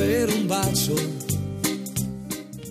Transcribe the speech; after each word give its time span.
un. 0.00 0.48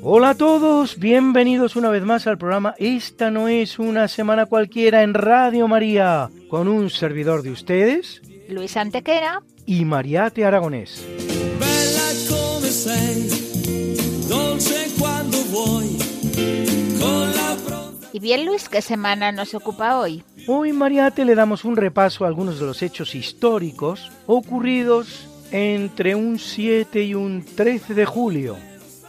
Hola 0.01 0.29
a 0.29 0.35
todos, 0.35 0.97
bienvenidos 0.97 1.75
una 1.75 1.89
vez 1.89 2.03
más 2.03 2.25
al 2.25 2.37
programa 2.37 2.73
Esta 2.77 3.31
no 3.31 3.49
es 3.49 3.79
una 3.79 4.07
semana 4.07 4.45
cualquiera 4.45 5.03
en 5.03 5.13
Radio 5.13 5.67
María, 5.67 6.29
con 6.49 6.69
un 6.69 6.89
servidor 6.89 7.41
de 7.43 7.51
ustedes 7.51 8.21
Luis 8.47 8.77
Antequera. 8.77 9.41
y 9.65 9.83
Mariate 9.83 10.45
Aragonés. 10.45 11.05
Bella 11.59 12.29
come 12.29 12.69
sei, 12.69 13.27
dolce 14.29 14.87
quando 14.97 15.37
vuoi, 15.51 15.97
con 17.01 17.29
la 17.35 17.57
pronta 17.67 18.07
Y 18.13 18.19
bien, 18.19 18.45
Luis, 18.45 18.69
¿qué 18.69 18.81
semana 18.81 19.33
nos 19.33 19.53
ocupa 19.53 19.99
hoy? 19.99 20.23
Hoy 20.47 20.71
Mariate 20.71 21.25
le 21.25 21.35
damos 21.35 21.65
un 21.65 21.75
repaso 21.75 22.23
a 22.23 22.29
algunos 22.29 22.57
de 22.57 22.65
los 22.67 22.81
hechos 22.81 23.15
históricos 23.15 24.13
ocurridos 24.27 25.27
entre 25.51 26.15
un 26.15 26.39
7 26.39 27.03
y 27.03 27.15
un 27.15 27.43
13 27.43 27.93
de 27.93 28.05
julio. 28.05 28.57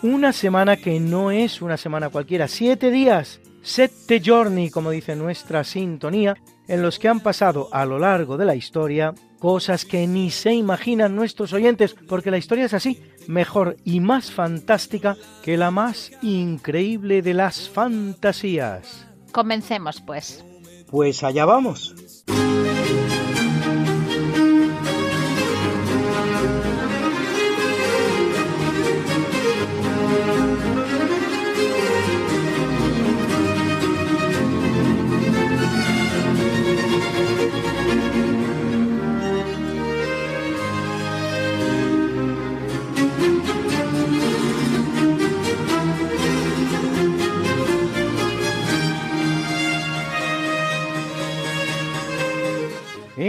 Una 0.02 0.32
semana 0.32 0.76
que 0.76 1.00
no 1.00 1.30
es 1.30 1.60
una 1.60 1.76
semana 1.76 2.08
cualquiera, 2.08 2.46
siete 2.46 2.90
días, 2.90 3.40
sette 3.62 4.22
giorni, 4.22 4.70
como 4.70 4.90
dice 4.90 5.16
nuestra 5.16 5.64
sintonía, 5.64 6.36
en 6.68 6.82
los 6.82 6.98
que 6.98 7.08
han 7.08 7.20
pasado 7.20 7.68
a 7.72 7.84
lo 7.84 7.98
largo 7.98 8.36
de 8.36 8.44
la 8.44 8.54
historia 8.54 9.14
cosas 9.38 9.84
que 9.84 10.06
ni 10.06 10.30
se 10.30 10.52
imaginan 10.52 11.14
nuestros 11.14 11.52
oyentes, 11.52 11.94
porque 12.08 12.30
la 12.30 12.38
historia 12.38 12.66
es 12.66 12.74
así, 12.74 13.00
mejor 13.26 13.76
y 13.84 14.00
más 14.00 14.30
fantástica 14.30 15.16
que 15.42 15.56
la 15.56 15.70
más 15.70 16.10
increíble 16.22 17.22
de 17.22 17.34
las 17.34 17.68
fantasías. 17.68 19.06
Comencemos, 19.32 20.00
pues. 20.00 20.44
Pues 20.90 21.22
allá 21.22 21.44
vamos. 21.44 21.94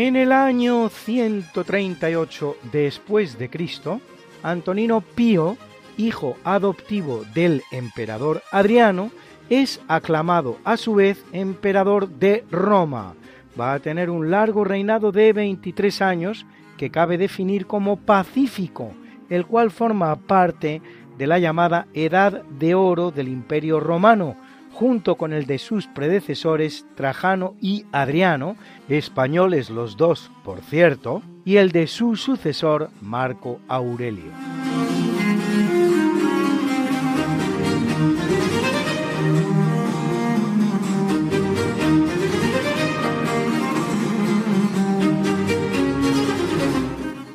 En 0.10 0.16
el 0.16 0.32
año 0.32 0.90
138 0.90 2.58
después 2.72 3.38
de 3.38 3.48
Cristo, 3.48 4.02
Antonino 4.42 5.02
Pío, 5.02 5.56
hijo 5.98 6.36
adoptivo 6.44 7.26
del 7.36 7.62
emperador 7.72 8.42
Adriano, 8.52 9.12
es 9.52 9.80
aclamado 9.88 10.58
a 10.64 10.78
su 10.78 10.96
vez 10.96 11.24
emperador 11.32 12.10
de 12.10 12.44
Roma. 12.50 13.14
Va 13.58 13.74
a 13.74 13.80
tener 13.82 14.10
un 14.10 14.32
largo 14.32 14.64
reinado 14.64 15.12
de 15.12 15.32
23 15.32 16.02
años 16.02 16.48
que 16.76 16.90
cabe 16.90 17.20
definir 17.20 17.68
como 17.68 17.98
pacífico, 17.98 18.94
el 19.30 19.46
cual 19.46 19.70
forma 19.70 20.16
parte 20.16 20.82
de 21.20 21.28
la 21.28 21.38
llamada 21.38 21.86
Edad 21.94 22.42
de 22.46 22.74
Oro 22.74 23.12
del 23.12 23.28
Imperio 23.28 23.80
Romano, 23.80 24.38
junto 24.80 25.16
con 25.16 25.34
el 25.34 25.46
de 25.46 25.58
sus 25.58 25.88
predecesores 25.88 26.86
Trajano 26.96 27.54
y 27.60 27.84
Adriano, 27.92 28.56
españoles 28.88 29.70
los 29.70 29.98
dos, 29.98 30.32
por 30.46 30.62
cierto, 30.62 31.22
y 31.44 31.58
el 31.58 31.74
de 31.74 31.86
su 31.86 32.16
sucesor 32.16 32.90
Marco 33.02 33.60
Aurelio. 33.68 34.32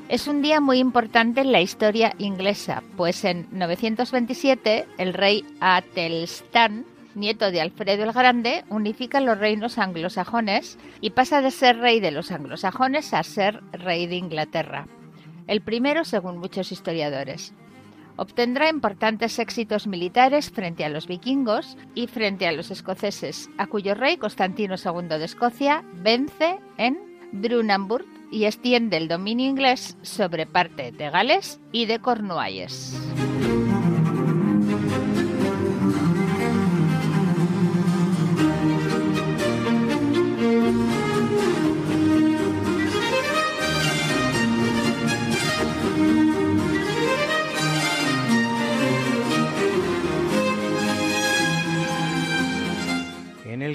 Es 0.08 0.28
un 0.28 0.40
día 0.40 0.62
muy 0.62 0.78
importante 0.78 1.42
en 1.42 1.52
la 1.52 1.60
historia 1.60 2.14
inglesa, 2.16 2.82
pues 2.96 3.22
en 3.26 3.48
927 3.50 4.86
el 4.96 5.12
rey 5.12 5.44
Atelstan, 5.60 6.86
nieto 7.14 7.50
de 7.50 7.60
Alfredo 7.60 8.04
el 8.04 8.12
Grande, 8.12 8.64
unifica 8.70 9.20
los 9.20 9.38
reinos 9.38 9.78
anglosajones 9.78 10.78
y 11.00 11.10
pasa 11.10 11.40
de 11.40 11.50
ser 11.50 11.78
rey 11.78 12.00
de 12.00 12.10
los 12.10 12.30
anglosajones 12.30 13.14
a 13.14 13.22
ser 13.22 13.62
rey 13.72 14.06
de 14.06 14.16
Inglaterra. 14.16 14.86
El 15.46 15.60
primero, 15.60 16.04
según 16.04 16.38
muchos 16.38 16.72
historiadores. 16.72 17.54
Obtendrá 18.16 18.68
importantes 18.68 19.38
éxitos 19.38 19.86
militares 19.86 20.50
frente 20.50 20.84
a 20.84 20.88
los 20.88 21.08
vikingos 21.08 21.76
y 21.94 22.06
frente 22.06 22.46
a 22.46 22.52
los 22.52 22.70
escoceses, 22.70 23.50
a 23.58 23.66
cuyo 23.66 23.94
rey 23.94 24.16
Constantino 24.16 24.76
II 24.76 25.08
de 25.08 25.24
Escocia 25.24 25.84
vence 25.94 26.58
en 26.78 26.98
Brunanburg 27.32 28.06
y 28.30 28.44
extiende 28.44 28.96
el 28.96 29.08
dominio 29.08 29.48
inglés 29.48 29.96
sobre 30.02 30.46
parte 30.46 30.92
de 30.92 31.10
Gales 31.10 31.60
y 31.72 31.86
de 31.86 31.98
Cornualles. 31.98 32.96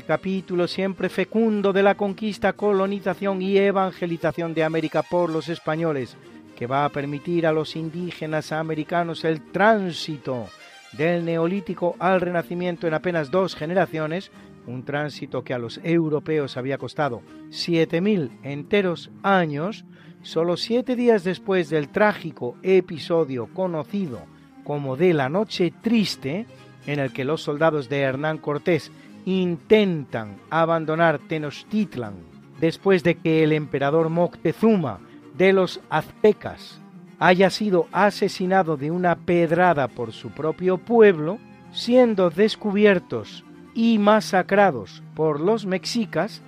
Capítulo 0.10 0.68
siempre 0.68 1.08
fecundo 1.08 1.72
de 1.72 1.84
la 1.84 1.94
conquista, 1.94 2.54
colonización 2.54 3.44
y 3.44 3.60
evangelización 3.60 4.56
de 4.56 4.64
América 4.64 5.04
por 5.04 5.30
los 5.30 5.50
españoles, 5.50 6.18
que 6.58 6.66
va 6.66 6.84
a 6.84 6.90
permitir 6.90 7.46
a 7.46 7.52
los 7.52 7.76
indígenas 7.76 8.52
americanos 8.52 9.24
el 9.24 9.52
tránsito 9.52 10.48
del 10.94 11.26
neolítico 11.26 11.96
al 12.00 12.22
renacimiento 12.22 12.88
en 12.88 12.96
apenas 12.96 13.30
dos 13.30 13.54
generaciones, 13.54 14.32
un 14.66 14.84
tránsito 14.84 15.44
que 15.44 15.54
a 15.54 15.60
los 15.60 15.80
europeos 15.84 16.58
había 16.58 16.80
costado 16.80 17.22
7.000 17.52 18.32
enteros 18.42 19.12
años, 19.22 19.86
solo 20.24 20.58
siete 20.58 20.96
días 20.96 21.24
después 21.24 21.70
del 21.70 21.90
trágico 21.90 22.58
episodio 22.64 23.48
conocido 23.54 24.22
como 24.64 24.98
de 24.98 25.14
la 25.14 25.30
Noche 25.30 25.72
Triste, 25.84 26.48
en 26.88 26.98
el 26.98 27.14
que 27.14 27.26
los 27.26 27.44
soldados 27.44 27.90
de 27.90 28.00
Hernán 28.00 28.40
Cortés 28.40 28.92
intentan 29.26 30.38
abandonar 30.50 31.20
Tenochtitlan 31.20 32.16
después 32.60 33.04
de 33.04 33.16
que 33.16 33.44
el 33.44 33.54
emperador 33.54 34.10
Moctezuma 34.10 35.00
de 35.38 35.54
los 35.54 35.80
aztecas 35.90 36.82
haya 37.20 37.50
sido 37.50 37.88
asesinado 37.92 38.78
de 38.78 38.92
una 38.92 39.16
pedrada 39.16 39.88
por 39.88 40.14
su 40.14 40.30
propio 40.30 40.78
pueblo, 40.78 41.38
siendo 41.72 42.30
descubiertos 42.30 43.44
y 43.74 43.98
masacrados 44.00 45.04
por 45.16 45.40
los 45.40 45.66
mexicas, 45.66 46.42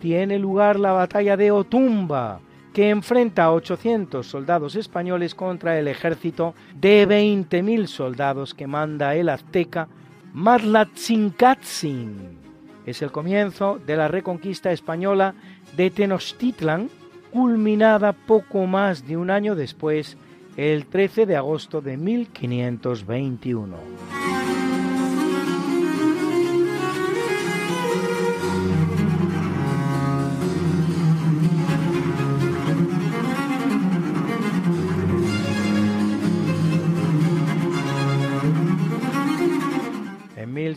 tiene 0.00 0.38
lugar 0.38 0.78
la 0.78 0.92
batalla 0.92 1.36
de 1.36 1.50
Otumba, 1.50 2.40
que 2.72 2.90
enfrenta 2.90 3.44
a 3.44 3.52
800 3.52 4.26
soldados 4.26 4.76
españoles 4.76 5.34
contra 5.34 5.78
el 5.78 5.88
ejército 5.88 6.54
de 6.78 7.08
20.000 7.08 7.86
soldados 7.86 8.54
que 8.54 8.66
manda 8.66 9.14
el 9.16 9.30
azteca 9.30 9.88
Matlatzincatzin. 10.32 12.38
Es 12.86 13.02
el 13.02 13.10
comienzo 13.10 13.78
de 13.86 13.96
la 13.96 14.08
reconquista 14.08 14.72
española 14.72 15.34
de 15.76 15.90
Tenochtitlan, 15.90 16.88
culminada 17.30 18.12
poco 18.12 18.66
más 18.66 19.06
de 19.06 19.16
un 19.16 19.30
año 19.30 19.54
después, 19.54 20.16
el 20.56 20.86
13 20.86 21.26
de 21.26 21.36
agosto 21.36 21.80
de 21.80 21.96
1521. 21.96 23.76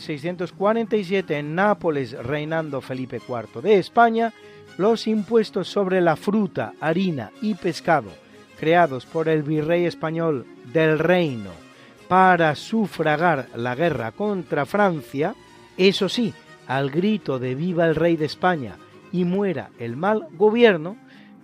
1647 0.07 1.37
en 1.37 1.55
Nápoles, 1.55 2.11
reinando 2.13 2.81
Felipe 2.81 3.17
IV 3.17 3.61
de 3.61 3.77
España, 3.77 4.33
los 4.77 5.07
impuestos 5.07 5.67
sobre 5.67 6.01
la 6.01 6.15
fruta, 6.15 6.73
harina 6.79 7.31
y 7.41 7.55
pescado 7.55 8.09
creados 8.61 9.07
por 9.07 9.27
el 9.27 9.41
virrey 9.41 9.85
español 9.85 10.45
del 10.71 10.99
reino 10.99 11.49
para 12.07 12.53
sufragar 12.53 13.47
la 13.55 13.73
guerra 13.73 14.11
contra 14.11 14.67
Francia, 14.67 15.33
eso 15.77 16.07
sí, 16.07 16.31
al 16.67 16.91
grito 16.91 17.39
de 17.39 17.55
viva 17.55 17.87
el 17.87 17.95
rey 17.95 18.17
de 18.17 18.25
España 18.25 18.75
y 19.11 19.25
muera 19.25 19.71
el 19.79 19.97
mal 19.97 20.27
gobierno, 20.37 20.95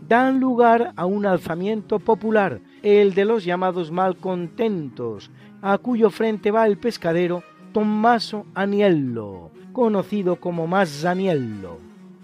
dan 0.07 0.39
lugar 0.39 0.93
a 0.95 1.07
un 1.07 1.25
alzamiento 1.25 1.97
popular, 1.97 2.59
el 2.83 3.15
de 3.15 3.25
los 3.25 3.43
llamados 3.43 3.91
malcontentos, 3.91 5.31
a 5.63 5.79
cuyo 5.79 6.11
frente 6.11 6.51
va 6.51 6.67
el 6.67 6.77
pescadero 6.77 7.41
Tommaso 7.77 8.47
Aniello, 8.55 9.51
conocido 9.71 10.37
como 10.37 10.65
Mazzaniello. 10.65 11.77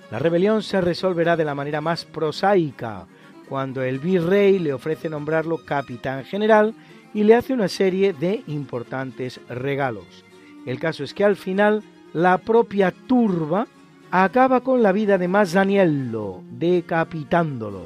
La 0.09 0.17
rebelión 0.17 0.63
se 0.63 0.81
resolverá 0.81 1.38
de 1.38 1.45
la 1.45 1.53
manera 1.53 1.79
más 1.79 2.05
prosaica, 2.05 3.05
cuando 3.47 3.83
el 3.83 4.00
virrey 4.00 4.57
le 4.57 4.73
ofrece 4.73 5.09
nombrarlo 5.09 5.63
capitán 5.63 6.25
general 6.25 6.73
y 7.13 7.23
le 7.23 7.35
hace 7.35 7.53
una 7.53 7.67
serie 7.67 8.13
de 8.13 8.41
importantes 8.47 9.39
regalos. 9.47 10.25
El 10.65 10.79
caso 10.79 11.03
es 11.03 11.13
que 11.13 11.23
al 11.23 11.35
final 11.35 11.83
la 12.13 12.39
propia 12.39 12.91
turba 13.06 13.67
acaba 14.09 14.61
con 14.61 14.81
la 14.81 14.91
vida 14.91 15.19
de 15.19 15.27
Mazzaniello, 15.27 16.41
decapitándolo. 16.49 17.83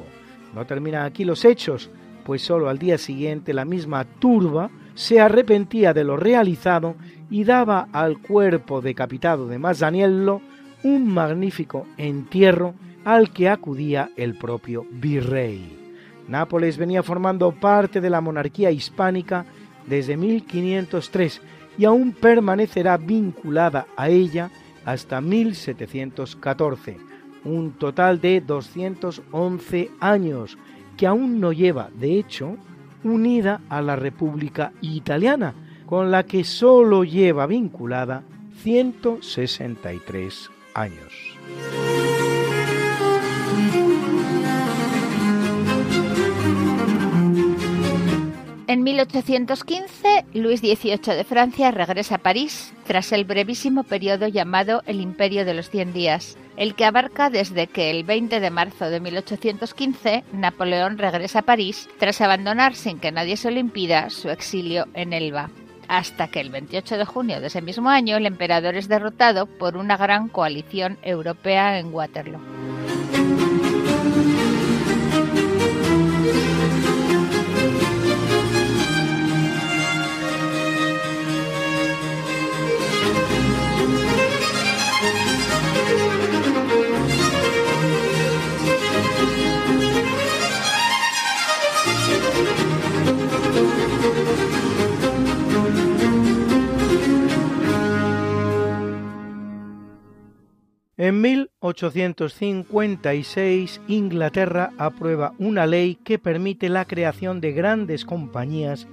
No 0.54 0.64
terminan 0.64 1.04
aquí 1.04 1.26
los 1.26 1.44
hechos, 1.44 1.90
pues 2.24 2.40
solo 2.40 2.70
al 2.70 2.78
día 2.78 2.96
siguiente 2.96 3.52
la 3.52 3.66
misma 3.66 4.06
turba 4.06 4.70
se 4.94 5.20
arrepentía 5.20 5.92
de 5.92 6.02
lo 6.02 6.16
realizado 6.16 6.96
y 7.30 7.44
daba 7.44 7.88
al 7.92 8.18
cuerpo 8.18 8.80
decapitado 8.80 9.48
de 9.48 9.58
Mazzaniello 9.58 10.40
un 10.82 11.08
magnífico 11.12 11.86
entierro 11.96 12.74
al 13.04 13.30
que 13.30 13.48
acudía 13.48 14.10
el 14.16 14.36
propio 14.36 14.86
virrey. 14.90 15.76
Nápoles 16.28 16.76
venía 16.76 17.02
formando 17.02 17.52
parte 17.52 18.00
de 18.00 18.10
la 18.10 18.20
monarquía 18.20 18.70
hispánica 18.70 19.46
desde 19.86 20.16
1503 20.16 21.40
y 21.78 21.84
aún 21.84 22.12
permanecerá 22.12 22.96
vinculada 22.96 23.86
a 23.96 24.08
ella 24.08 24.50
hasta 24.84 25.20
1714, 25.20 26.98
un 27.44 27.72
total 27.72 28.20
de 28.20 28.40
211 28.40 29.90
años 30.00 30.58
que 30.96 31.06
aún 31.06 31.40
no 31.40 31.52
lleva, 31.52 31.90
de 31.98 32.18
hecho, 32.18 32.56
unida 33.04 33.60
a 33.68 33.80
la 33.80 33.96
República 33.96 34.72
Italiana, 34.80 35.54
con 35.88 36.10
la 36.10 36.24
que 36.24 36.44
solo 36.44 37.02
lleva 37.02 37.46
vinculada 37.46 38.22
163 38.62 40.50
años. 40.74 41.14
En 48.66 48.82
1815, 48.82 50.26
Luis 50.34 50.60
XVIII 50.60 51.16
de 51.16 51.24
Francia 51.24 51.70
regresa 51.70 52.16
a 52.16 52.18
París 52.18 52.74
tras 52.86 53.12
el 53.12 53.24
brevísimo 53.24 53.82
periodo 53.82 54.28
llamado 54.28 54.82
el 54.84 55.00
Imperio 55.00 55.46
de 55.46 55.54
los 55.54 55.70
Cien 55.70 55.94
Días, 55.94 56.36
el 56.58 56.74
que 56.74 56.84
abarca 56.84 57.30
desde 57.30 57.66
que 57.66 57.90
el 57.90 58.04
20 58.04 58.40
de 58.40 58.50
marzo 58.50 58.90
de 58.90 59.00
1815 59.00 60.24
Napoleón 60.34 60.98
regresa 60.98 61.38
a 61.38 61.42
París 61.42 61.88
tras 61.98 62.20
abandonar 62.20 62.74
sin 62.74 62.98
que 62.98 63.10
nadie 63.10 63.38
se 63.38 63.50
lo 63.50 63.58
impida 63.58 64.10
su 64.10 64.28
exilio 64.28 64.86
en 64.92 65.14
Elba 65.14 65.48
hasta 65.88 66.28
que 66.28 66.40
el 66.40 66.50
28 66.50 66.98
de 66.98 67.04
junio 67.04 67.40
de 67.40 67.48
ese 67.48 67.62
mismo 67.62 67.88
año 67.88 68.16
el 68.16 68.26
emperador 68.26 68.76
es 68.76 68.88
derrotado 68.88 69.46
por 69.46 69.76
una 69.76 69.96
gran 69.96 70.28
coalición 70.28 70.98
europea 71.02 71.78
en 71.78 71.92
Waterloo. 71.92 72.40
En 101.00 101.20
1856 101.20 103.80
Inglaterra 103.86 104.72
aprueba 104.78 105.32
una 105.38 105.64
ley 105.64 105.94
que 105.94 106.18
permite 106.18 106.68
la 106.68 106.86
creación 106.86 107.40
de 107.40 107.52
grandes 107.52 108.04
compañías 108.04 108.88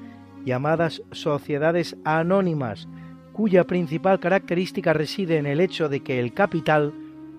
llamadas 0.46 1.02
sociedades 1.12 1.98
anónimas, 2.06 2.88
cuya 3.34 3.64
principal 3.64 4.20
característica 4.20 4.94
reside 4.94 5.38
en 5.38 5.48
el 5.48 5.60
hecho 5.60 5.90
de 5.90 6.02
que 6.02 6.20
el 6.20 6.36
capital 6.36 6.94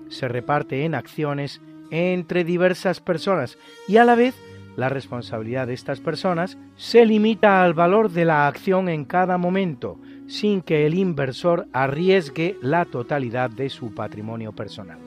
se 0.08 0.26
reparte 0.26 0.84
en 0.84 0.96
acciones 0.96 1.60
entre 1.92 2.42
diversas 2.42 3.00
personas 3.00 3.58
y 3.86 3.98
a 3.98 4.04
la 4.04 4.16
vez 4.16 4.34
la 4.74 4.88
responsabilidad 4.88 5.68
de 5.68 5.74
estas 5.74 6.00
personas 6.00 6.58
se 6.74 7.06
limita 7.06 7.62
al 7.62 7.72
valor 7.72 8.10
de 8.10 8.24
la 8.24 8.48
acción 8.48 8.88
en 8.88 9.04
cada 9.04 9.38
momento, 9.38 10.00
sin 10.26 10.62
que 10.62 10.86
el 10.86 10.94
inversor 10.94 11.68
arriesgue 11.72 12.56
la 12.62 12.84
totalidad 12.84 13.50
de 13.50 13.68
su 13.70 13.94
patrimonio 13.94 14.52
personal. 14.52 14.98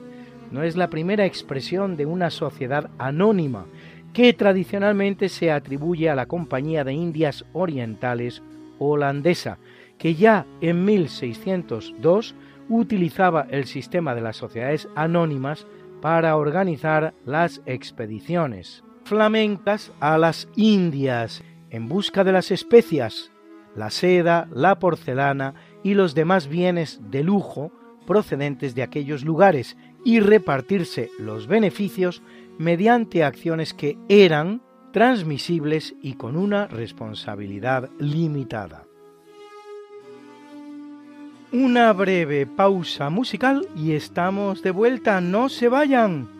No 0.50 0.62
es 0.62 0.76
la 0.76 0.90
primera 0.90 1.26
expresión 1.26 1.96
de 1.96 2.06
una 2.06 2.30
sociedad 2.30 2.90
anónima 2.98 3.66
que 4.12 4.32
tradicionalmente 4.32 5.28
se 5.28 5.52
atribuye 5.52 6.10
a 6.10 6.14
la 6.14 6.26
Compañía 6.26 6.82
de 6.82 6.92
Indias 6.92 7.44
Orientales 7.52 8.42
holandesa, 8.78 9.58
que 9.98 10.14
ya 10.14 10.46
en 10.60 10.84
1602 10.84 12.34
utilizaba 12.68 13.46
el 13.50 13.66
sistema 13.66 14.14
de 14.14 14.22
las 14.22 14.36
sociedades 14.36 14.88
anónimas 14.96 15.66
para 16.00 16.36
organizar 16.36 17.14
las 17.24 17.60
expediciones 17.66 18.82
flamencas 19.04 19.92
a 20.00 20.18
las 20.18 20.48
Indias 20.56 21.42
en 21.70 21.88
busca 21.88 22.24
de 22.24 22.32
las 22.32 22.50
especias, 22.50 23.32
la 23.76 23.90
seda, 23.90 24.48
la 24.52 24.78
porcelana 24.78 25.54
y 25.82 25.94
los 25.94 26.14
demás 26.14 26.48
bienes 26.48 27.00
de 27.10 27.22
lujo 27.22 27.72
procedentes 28.06 28.74
de 28.74 28.82
aquellos 28.82 29.24
lugares 29.24 29.76
y 30.04 30.20
repartirse 30.20 31.10
los 31.18 31.46
beneficios 31.46 32.22
mediante 32.58 33.22
acciones 33.22 33.72
que 33.72 33.96
eran 34.08 34.62
transmisibles 34.92 35.94
y 36.02 36.14
con 36.14 36.36
una 36.36 36.66
responsabilidad 36.66 37.88
limitada. 37.98 38.84
Una 41.52 41.92
breve 41.92 42.46
pausa 42.46 43.10
musical 43.10 43.66
y 43.76 43.92
estamos 43.92 44.62
de 44.62 44.70
vuelta, 44.70 45.20
no 45.20 45.48
se 45.48 45.68
vayan. 45.68 46.39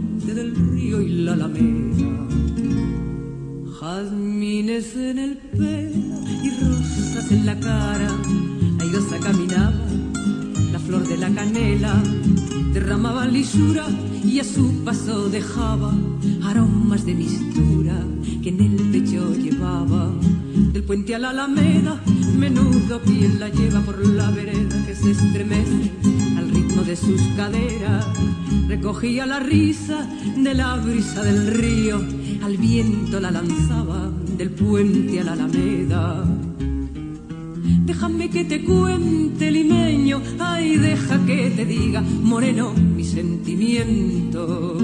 del 0.35 0.55
río 0.55 1.01
y 1.01 1.09
la 1.23 1.33
alameda. 1.33 2.27
Jazmines 3.79 4.95
en 4.95 5.19
el 5.19 5.37
pelo 5.37 6.21
y 6.43 6.49
rosas 6.49 7.31
en 7.31 7.45
la 7.45 7.59
cara, 7.59 8.09
airosa 8.79 9.17
caminaba 9.19 9.85
la 10.71 10.79
flor 10.79 11.07
de 11.07 11.17
la 11.17 11.29
canela, 11.29 12.01
derramaba 12.73 13.25
lisura 13.25 13.85
y 14.23 14.39
a 14.39 14.43
su 14.43 14.83
paso 14.85 15.29
dejaba 15.29 15.93
aromas 16.43 17.05
de 17.05 17.13
mistura 17.13 17.95
que 18.41 18.49
en 18.49 18.59
el 18.61 18.75
pecho 18.91 19.33
llevaba. 19.35 20.11
Del 20.73 20.83
puente 20.83 21.15
a 21.15 21.19
la 21.19 21.31
alameda, 21.31 22.01
menudo 22.37 23.01
piel 23.01 23.39
la 23.39 23.49
lleva 23.49 23.81
por 23.81 24.05
la 24.05 24.31
vereda 24.31 24.85
que 24.85 24.95
se 24.95 25.11
estremece 25.11 26.10
de 26.79 26.95
sus 26.95 27.21
caderas. 27.35 28.07
Recogía 28.67 29.25
la 29.25 29.39
risa 29.39 30.09
de 30.37 30.53
la 30.53 30.77
brisa 30.77 31.21
del 31.21 31.47
río, 31.47 32.01
al 32.41 32.57
viento 32.57 33.19
la 33.19 33.29
lanzaba 33.29 34.09
del 34.37 34.51
puente 34.51 35.19
a 35.19 35.25
la 35.25 35.33
alameda. 35.33 36.23
Déjame 37.85 38.29
que 38.29 38.45
te 38.45 38.63
cuente, 38.63 39.51
limeño, 39.51 40.21
ay, 40.39 40.77
deja 40.77 41.23
que 41.25 41.51
te 41.51 41.65
diga, 41.65 42.01
moreno, 42.01 42.73
mi 42.73 43.03
sentimiento. 43.03 44.77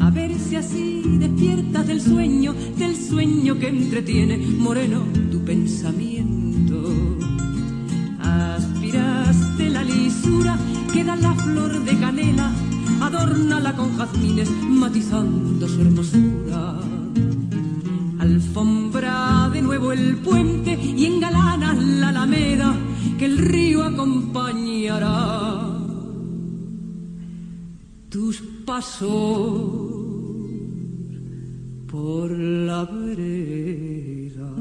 A 0.00 0.10
ver 0.10 0.32
si 0.38 0.56
así 0.56 1.02
despiertas 1.18 1.86
del 1.86 2.00
sueño, 2.00 2.54
del 2.78 2.96
sueño 2.96 3.58
que 3.58 3.68
entretiene, 3.68 4.38
moreno, 4.38 5.02
tu 5.30 5.44
pensamiento. 5.44 6.82
Aspiraste 8.20 9.68
la 9.70 9.84
lisura 9.84 10.58
que 10.92 11.04
da 11.04 11.16
la 11.16 11.34
flor 11.34 11.84
de 11.84 11.98
canela, 11.98 12.52
adórnala 13.00 13.74
con 13.76 13.96
jazmines, 13.96 14.50
matizando 14.68 15.68
su 15.68 15.80
hermosura 15.80 16.78
alfombra 18.18 19.50
de 19.52 19.62
nuevo 19.62 19.92
el 19.92 20.16
puente 20.16 20.72
y 20.72 21.06
engalana 21.06 21.74
la 21.74 22.08
alameda 22.10 22.74
que 23.18 23.24
el 23.24 23.38
río 23.38 23.84
acompañará. 23.84 25.76
Tus 28.08 28.42
pasos 28.64 29.98
por 31.86 32.30
la 32.30 32.84
vereda. 32.84 34.52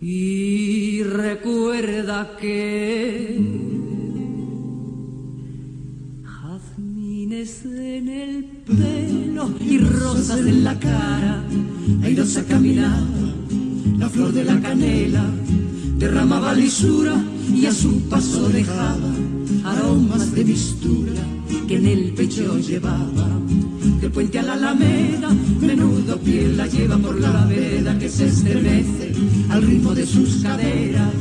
Y 0.00 1.02
recuerda 1.02 2.36
que 2.40 3.57
en 7.40 8.08
el 8.08 8.44
pelo 8.66 9.48
y 9.60 9.78
rosas 9.78 10.40
en 10.40 10.64
la 10.64 10.76
cara. 10.76 11.40
Airosa 12.02 12.44
caminaba, 12.44 13.06
la 13.96 14.08
flor 14.08 14.32
de 14.32 14.42
la 14.42 14.60
canela 14.60 15.24
derramaba 15.98 16.52
lisura 16.52 17.14
y 17.54 17.66
a 17.66 17.72
su 17.72 18.00
paso 18.08 18.48
dejaba 18.48 18.96
aromas 19.64 20.34
de 20.34 20.44
mistura 20.46 21.22
que 21.68 21.76
en 21.76 21.86
el 21.86 22.12
pecho 22.14 22.58
llevaba. 22.58 23.28
Del 24.00 24.10
puente 24.10 24.40
a 24.40 24.42
la 24.42 24.54
alameda, 24.54 25.30
menudo 25.60 26.18
piel 26.18 26.56
la 26.56 26.66
lleva 26.66 26.98
por 26.98 27.20
la 27.20 27.44
vereda 27.44 27.96
que 28.00 28.08
se 28.08 28.26
estremece 28.26 29.12
al 29.50 29.62
ritmo 29.62 29.94
de 29.94 30.06
sus 30.06 30.42
caderas 30.42 31.14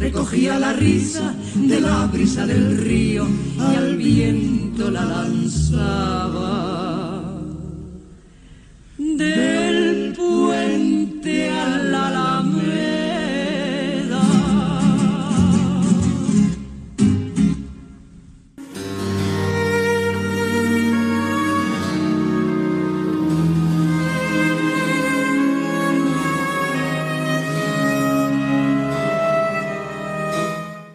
recogía 0.00 0.58
la 0.58 0.72
risa 0.72 1.34
de 1.54 1.78
la 1.78 2.06
brisa 2.06 2.46
del 2.46 2.78
río 2.78 3.28
y 3.56 3.74
al 3.76 3.96
viento 3.96 4.90
la 4.90 5.04
lanzaba. 5.04 6.56
Del 8.98 10.14
puente 10.16 11.50
a 11.50 11.68
la. 11.92 12.10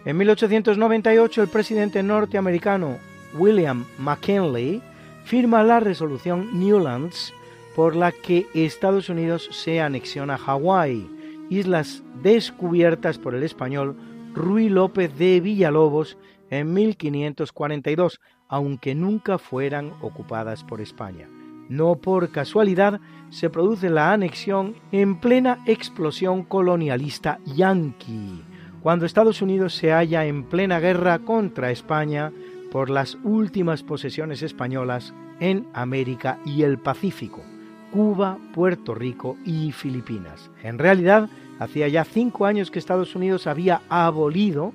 En 0.06 0.16
1898 0.18 1.42
el 1.42 1.48
presidente 1.48 2.00
norteamericano 2.00 2.98
William 3.36 3.84
McKinley 3.98 4.80
firma 5.24 5.64
la 5.64 5.80
resolución 5.80 6.60
Newlands 6.60 7.34
por 7.74 7.96
la 7.96 8.12
que 8.12 8.46
Estados 8.54 9.08
Unidos 9.08 9.48
se 9.50 9.80
anexiona 9.80 10.38
Hawái, 10.38 11.10
islas 11.50 12.04
descubiertas 12.22 13.18
por 13.18 13.34
el 13.34 13.42
español 13.42 13.96
Ruy 14.32 14.68
López 14.68 15.18
de 15.18 15.40
Villalobos 15.40 16.16
en 16.50 16.72
1542, 16.72 18.20
aunque 18.46 18.94
nunca 18.94 19.38
fueran 19.38 19.92
ocupadas 20.00 20.62
por 20.62 20.80
España. 20.80 21.28
No 21.68 21.96
por 21.96 22.30
casualidad 22.30 23.00
se 23.30 23.50
produce 23.50 23.90
la 23.90 24.12
anexión 24.12 24.76
en 24.92 25.18
plena 25.18 25.64
explosión 25.66 26.44
colonialista 26.44 27.40
yanqui 27.44 28.44
cuando 28.86 29.04
Estados 29.04 29.42
Unidos 29.42 29.74
se 29.74 29.90
halla 29.90 30.26
en 30.26 30.44
plena 30.44 30.78
guerra 30.78 31.18
contra 31.18 31.72
España 31.72 32.30
por 32.70 32.88
las 32.88 33.18
últimas 33.24 33.82
posesiones 33.82 34.42
españolas 34.42 35.12
en 35.40 35.66
América 35.72 36.38
y 36.44 36.62
el 36.62 36.78
Pacífico, 36.78 37.42
Cuba, 37.90 38.38
Puerto 38.54 38.94
Rico 38.94 39.38
y 39.44 39.72
Filipinas. 39.72 40.52
En 40.62 40.78
realidad, 40.78 41.28
hacía 41.58 41.88
ya 41.88 42.04
cinco 42.04 42.46
años 42.46 42.70
que 42.70 42.78
Estados 42.78 43.16
Unidos 43.16 43.48
había 43.48 43.82
abolido 43.88 44.72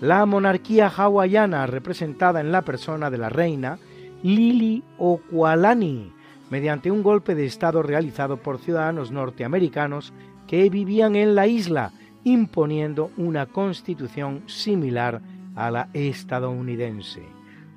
la 0.00 0.26
monarquía 0.26 0.88
hawaiana 0.88 1.64
representada 1.68 2.40
en 2.40 2.50
la 2.50 2.62
persona 2.62 3.10
de 3.10 3.18
la 3.18 3.28
reina 3.28 3.78
Lili 4.24 4.82
Okualani, 4.98 6.12
mediante 6.50 6.90
un 6.90 7.04
golpe 7.04 7.36
de 7.36 7.46
Estado 7.46 7.84
realizado 7.84 8.38
por 8.38 8.58
ciudadanos 8.58 9.12
norteamericanos 9.12 10.12
que 10.48 10.68
vivían 10.68 11.14
en 11.14 11.36
la 11.36 11.46
isla 11.46 11.92
imponiendo 12.24 13.10
una 13.16 13.46
constitución 13.46 14.42
similar 14.46 15.22
a 15.54 15.70
la 15.70 15.88
estadounidense. 15.92 17.22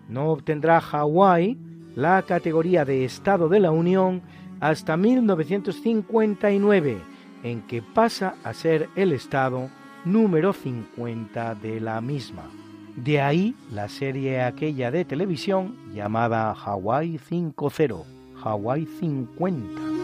No 0.07 0.29
obtendrá 0.29 0.79
Hawái 0.81 1.57
la 1.95 2.23
categoría 2.23 2.85
de 2.85 3.03
Estado 3.05 3.49
de 3.49 3.59
la 3.59 3.71
Unión 3.71 4.21
hasta 4.59 4.97
1959, 4.97 6.97
en 7.43 7.61
que 7.63 7.81
pasa 7.81 8.35
a 8.43 8.53
ser 8.53 8.87
el 8.95 9.11
Estado 9.11 9.71
número 10.05 10.53
50 10.53 11.55
de 11.55 11.81
la 11.81 11.99
misma. 12.01 12.43
De 12.95 13.19
ahí 13.21 13.55
la 13.71 13.89
serie 13.89 14.41
aquella 14.41 14.91
de 14.91 15.03
televisión 15.03 15.75
llamada 15.93 16.55
Hawái 16.55 17.19
5.0, 17.29 18.03
Hawái 18.41 18.85
50. 18.85 19.94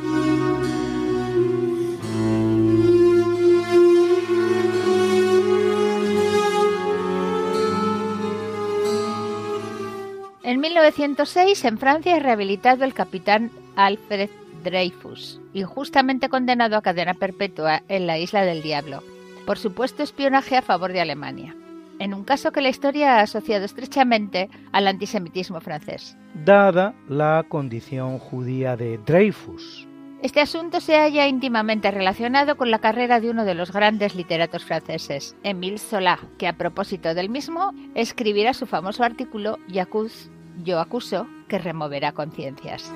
1906, 10.61 11.65
en 11.65 11.77
Francia, 11.79 12.15
es 12.15 12.23
rehabilitado 12.23 12.85
el 12.85 12.93
capitán 12.93 13.49
Alfred 13.75 14.29
Dreyfus, 14.63 15.41
injustamente 15.53 16.29
condenado 16.29 16.77
a 16.77 16.83
cadena 16.83 17.15
perpetua 17.15 17.81
en 17.87 18.05
la 18.05 18.19
Isla 18.19 18.45
del 18.45 18.61
Diablo, 18.61 19.01
por 19.47 19.57
supuesto 19.57 20.03
espionaje 20.03 20.55
a 20.55 20.61
favor 20.61 20.93
de 20.93 21.01
Alemania, 21.01 21.55
en 21.97 22.13
un 22.13 22.23
caso 22.23 22.51
que 22.51 22.61
la 22.61 22.69
historia 22.69 23.17
ha 23.17 23.21
asociado 23.21 23.65
estrechamente 23.65 24.49
al 24.71 24.87
antisemitismo 24.87 25.61
francés. 25.61 26.15
Dada 26.45 26.93
la 27.09 27.43
condición 27.49 28.19
judía 28.19 28.77
de 28.77 28.99
Dreyfus. 28.99 29.87
Este 30.21 30.41
asunto 30.41 30.79
se 30.79 30.95
halla 30.95 31.27
íntimamente 31.27 31.89
relacionado 31.89 32.55
con 32.55 32.69
la 32.69 32.77
carrera 32.77 33.19
de 33.19 33.31
uno 33.31 33.45
de 33.45 33.55
los 33.55 33.71
grandes 33.71 34.13
literatos 34.13 34.63
franceses, 34.63 35.35
Émile 35.41 35.79
Zola, 35.79 36.19
que 36.37 36.47
a 36.47 36.57
propósito 36.57 37.15
del 37.15 37.29
mismo 37.29 37.73
escribirá 37.95 38.53
su 38.53 38.67
famoso 38.67 39.03
artículo 39.03 39.57
Jacques 39.67 40.29
yo 40.63 40.79
acuso 40.79 41.27
que 41.47 41.59
removerá 41.59 42.11
conciencias. 42.13 42.91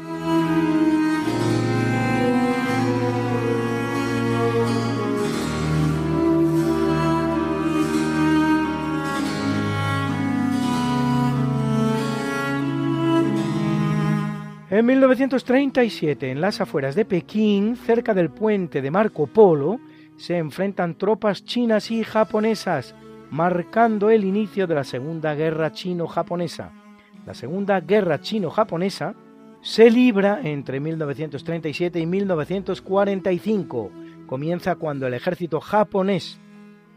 En 14.70 14.86
1937, 14.86 16.32
en 16.32 16.42
las 16.42 16.60
afueras 16.60 16.96
de 16.96 17.06
Pekín, 17.06 17.78
cerca 17.78 18.14
del 18.14 18.30
puente 18.30 18.82
de 18.82 18.92
Marco 18.92 19.26
Polo, 19.28 19.80
se 20.18 20.38
enfrentan 20.38 20.96
tropas 20.96 21.46
chinas 21.46 21.92
y 21.92 22.04
japonesas, 22.04 22.94
marcando 23.32 24.10
el 24.10 24.26
inicio 24.26 24.68
de 24.68 24.76
la 24.76 24.84
Segunda 24.84 25.34
Guerra 25.34 25.72
Chino-Japonesa 25.72 26.85
la 27.26 27.34
Segunda 27.34 27.80
Guerra 27.82 28.22
Chino-Japonesa 28.22 29.16
se 29.62 29.90
libra 29.90 30.42
entre 30.44 30.80
1937 30.80 32.00
y 32.00 32.06
1945. 32.06 33.92
Comienza 34.28 34.76
cuando 34.76 35.08
el 35.08 35.16
ejército 35.16 35.60
japonés, 35.60 36.40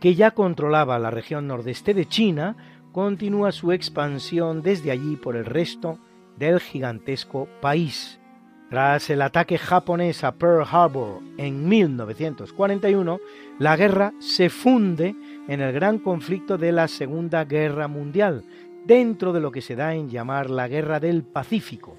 que 0.00 0.14
ya 0.14 0.32
controlaba 0.32 0.98
la 0.98 1.10
región 1.10 1.46
nordeste 1.46 1.94
de 1.94 2.06
China, 2.06 2.56
continúa 2.92 3.52
su 3.52 3.72
expansión 3.72 4.62
desde 4.62 4.90
allí 4.90 5.16
por 5.16 5.34
el 5.34 5.46
resto 5.46 5.98
del 6.36 6.60
gigantesco 6.60 7.48
país. 7.60 8.20
Tras 8.70 9.08
el 9.08 9.22
ataque 9.22 9.56
japonés 9.56 10.24
a 10.24 10.32
Pearl 10.32 10.66
Harbor 10.70 11.22
en 11.38 11.66
1941, 11.66 13.18
la 13.58 13.76
guerra 13.76 14.12
se 14.18 14.50
funde 14.50 15.16
en 15.48 15.62
el 15.62 15.72
gran 15.72 15.98
conflicto 15.98 16.58
de 16.58 16.72
la 16.72 16.86
Segunda 16.86 17.46
Guerra 17.46 17.88
Mundial, 17.88 18.44
dentro 18.88 19.34
de 19.34 19.40
lo 19.40 19.52
que 19.52 19.60
se 19.60 19.76
da 19.76 19.94
en 19.94 20.08
llamar 20.08 20.48
la 20.48 20.66
Guerra 20.66 20.98
del 20.98 21.22
Pacífico. 21.22 21.94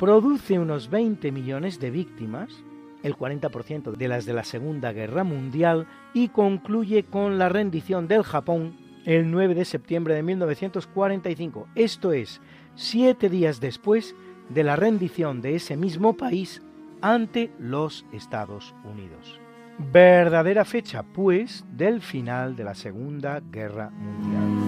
Produce 0.00 0.58
unos 0.58 0.90
20 0.90 1.30
millones 1.30 1.78
de 1.78 1.92
víctimas, 1.92 2.64
el 3.04 3.16
40% 3.16 3.92
de 3.92 4.08
las 4.08 4.26
de 4.26 4.32
la 4.32 4.42
Segunda 4.42 4.92
Guerra 4.92 5.22
Mundial, 5.22 5.86
y 6.12 6.28
concluye 6.30 7.04
con 7.04 7.38
la 7.38 7.48
rendición 7.48 8.08
del 8.08 8.24
Japón 8.24 8.76
el 9.04 9.30
9 9.30 9.54
de 9.54 9.64
septiembre 9.64 10.14
de 10.14 10.24
1945, 10.24 11.68
esto 11.76 12.12
es, 12.12 12.40
siete 12.74 13.28
días 13.28 13.60
después 13.60 14.16
de 14.48 14.64
la 14.64 14.74
rendición 14.74 15.40
de 15.40 15.54
ese 15.54 15.76
mismo 15.76 16.16
país 16.16 16.62
ante 17.00 17.52
los 17.60 18.04
Estados 18.12 18.74
Unidos. 18.82 19.38
Verdadera 19.78 20.64
fecha, 20.64 21.04
pues, 21.04 21.64
del 21.70 22.00
final 22.00 22.56
de 22.56 22.64
la 22.64 22.74
Segunda 22.74 23.40
Guerra 23.40 23.90
Mundial. 23.90 24.63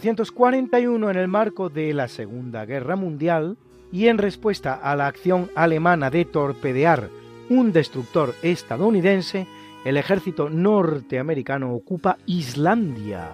1941, 0.00 1.10
en 1.10 1.16
el 1.18 1.28
marco 1.28 1.68
de 1.68 1.92
la 1.92 2.08
Segunda 2.08 2.64
Guerra 2.64 2.96
Mundial, 2.96 3.58
y 3.92 4.06
en 4.06 4.16
respuesta 4.16 4.72
a 4.72 4.96
la 4.96 5.06
acción 5.06 5.50
alemana 5.54 6.08
de 6.08 6.24
torpedear 6.24 7.10
un 7.50 7.70
destructor 7.70 8.34
estadounidense, 8.42 9.46
el 9.84 9.98
ejército 9.98 10.48
norteamericano 10.48 11.74
ocupa 11.74 12.16
Islandia, 12.24 13.28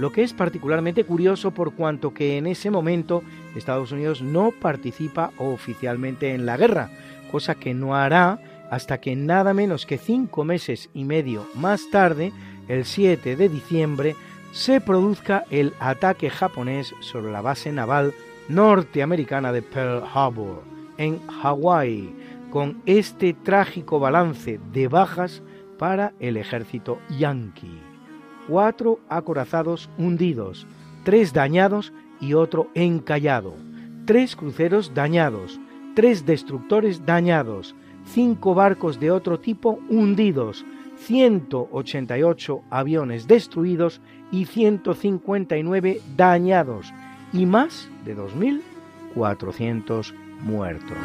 lo 0.00 0.10
que 0.10 0.24
es 0.24 0.32
particularmente 0.32 1.04
curioso 1.04 1.52
por 1.52 1.74
cuanto 1.74 2.12
que 2.12 2.38
en 2.38 2.48
ese 2.48 2.72
momento 2.72 3.22
Estados 3.54 3.92
Unidos 3.92 4.20
no 4.20 4.50
participa 4.50 5.30
oficialmente 5.38 6.34
en 6.34 6.44
la 6.44 6.56
guerra, 6.56 6.90
cosa 7.30 7.54
que 7.54 7.72
no 7.72 7.94
hará 7.94 8.40
hasta 8.68 9.00
que 9.00 9.14
nada 9.14 9.54
menos 9.54 9.86
que 9.86 9.96
cinco 9.96 10.44
meses 10.44 10.90
y 10.92 11.04
medio 11.04 11.46
más 11.54 11.88
tarde, 11.90 12.32
el 12.66 12.84
7 12.84 13.36
de 13.36 13.48
diciembre, 13.48 14.16
se 14.52 14.80
produzca 14.80 15.44
el 15.50 15.74
ataque 15.78 16.30
japonés 16.30 16.94
sobre 17.00 17.30
la 17.32 17.40
base 17.40 17.72
naval 17.72 18.14
norteamericana 18.48 19.52
de 19.52 19.62
Pearl 19.62 20.04
Harbor, 20.12 20.62
en 20.98 21.24
Hawái, 21.28 22.14
con 22.50 22.82
este 22.84 23.32
trágico 23.32 24.00
balance 24.00 24.58
de 24.72 24.88
bajas 24.88 25.42
para 25.78 26.12
el 26.18 26.36
ejército 26.36 26.98
yanqui. 27.18 27.80
Cuatro 28.48 28.98
acorazados 29.08 29.88
hundidos, 29.96 30.66
tres 31.04 31.32
dañados 31.32 31.92
y 32.20 32.34
otro 32.34 32.68
encallado, 32.74 33.54
tres 34.04 34.34
cruceros 34.34 34.92
dañados, 34.94 35.60
tres 35.94 36.26
destructores 36.26 37.06
dañados, 37.06 37.76
cinco 38.04 38.54
barcos 38.54 38.98
de 38.98 39.12
otro 39.12 39.38
tipo 39.38 39.78
hundidos, 39.88 40.66
188 41.00 42.62
aviones 42.68 43.26
destruidos 43.26 44.00
y 44.32 44.46
159 44.46 46.00
dañados, 46.16 46.92
y 47.32 47.46
más 47.46 47.88
de 48.04 48.16
2.400 48.16 50.14
muertos. 50.42 50.98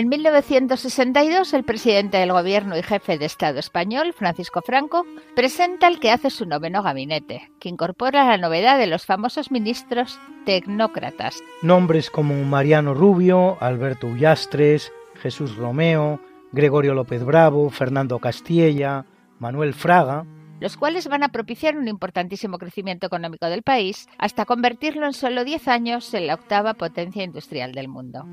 En 0.00 0.08
1962, 0.08 1.52
el 1.52 1.62
presidente 1.62 2.16
del 2.16 2.32
gobierno 2.32 2.74
y 2.74 2.82
jefe 2.82 3.18
de 3.18 3.26
Estado 3.26 3.58
español, 3.58 4.14
Francisco 4.14 4.62
Franco, 4.62 5.04
presenta 5.36 5.88
el 5.88 6.00
que 6.00 6.10
hace 6.10 6.30
su 6.30 6.46
noveno 6.46 6.82
gabinete, 6.82 7.50
que 7.60 7.68
incorpora 7.68 8.24
la 8.24 8.38
novedad 8.38 8.78
de 8.78 8.86
los 8.86 9.04
famosos 9.04 9.50
ministros 9.50 10.18
tecnócratas. 10.46 11.42
Nombres 11.60 12.08
como 12.08 12.34
Mariano 12.44 12.94
Rubio, 12.94 13.58
Alberto 13.60 14.06
Ullastres, 14.06 14.90
Jesús 15.16 15.56
Romeo, 15.56 16.18
Gregorio 16.50 16.94
López 16.94 17.22
Bravo, 17.22 17.68
Fernando 17.68 18.20
Castilla, 18.20 19.04
Manuel 19.38 19.74
Fraga, 19.74 20.24
los 20.60 20.78
cuales 20.78 21.08
van 21.08 21.24
a 21.24 21.28
propiciar 21.28 21.76
un 21.76 21.88
importantísimo 21.88 22.56
crecimiento 22.56 23.06
económico 23.06 23.50
del 23.50 23.62
país 23.62 24.08
hasta 24.16 24.46
convertirlo 24.46 25.04
en 25.04 25.12
solo 25.12 25.44
10 25.44 25.68
años 25.68 26.14
en 26.14 26.26
la 26.26 26.36
octava 26.36 26.72
potencia 26.72 27.22
industrial 27.22 27.72
del 27.72 27.88
mundo. 27.88 28.24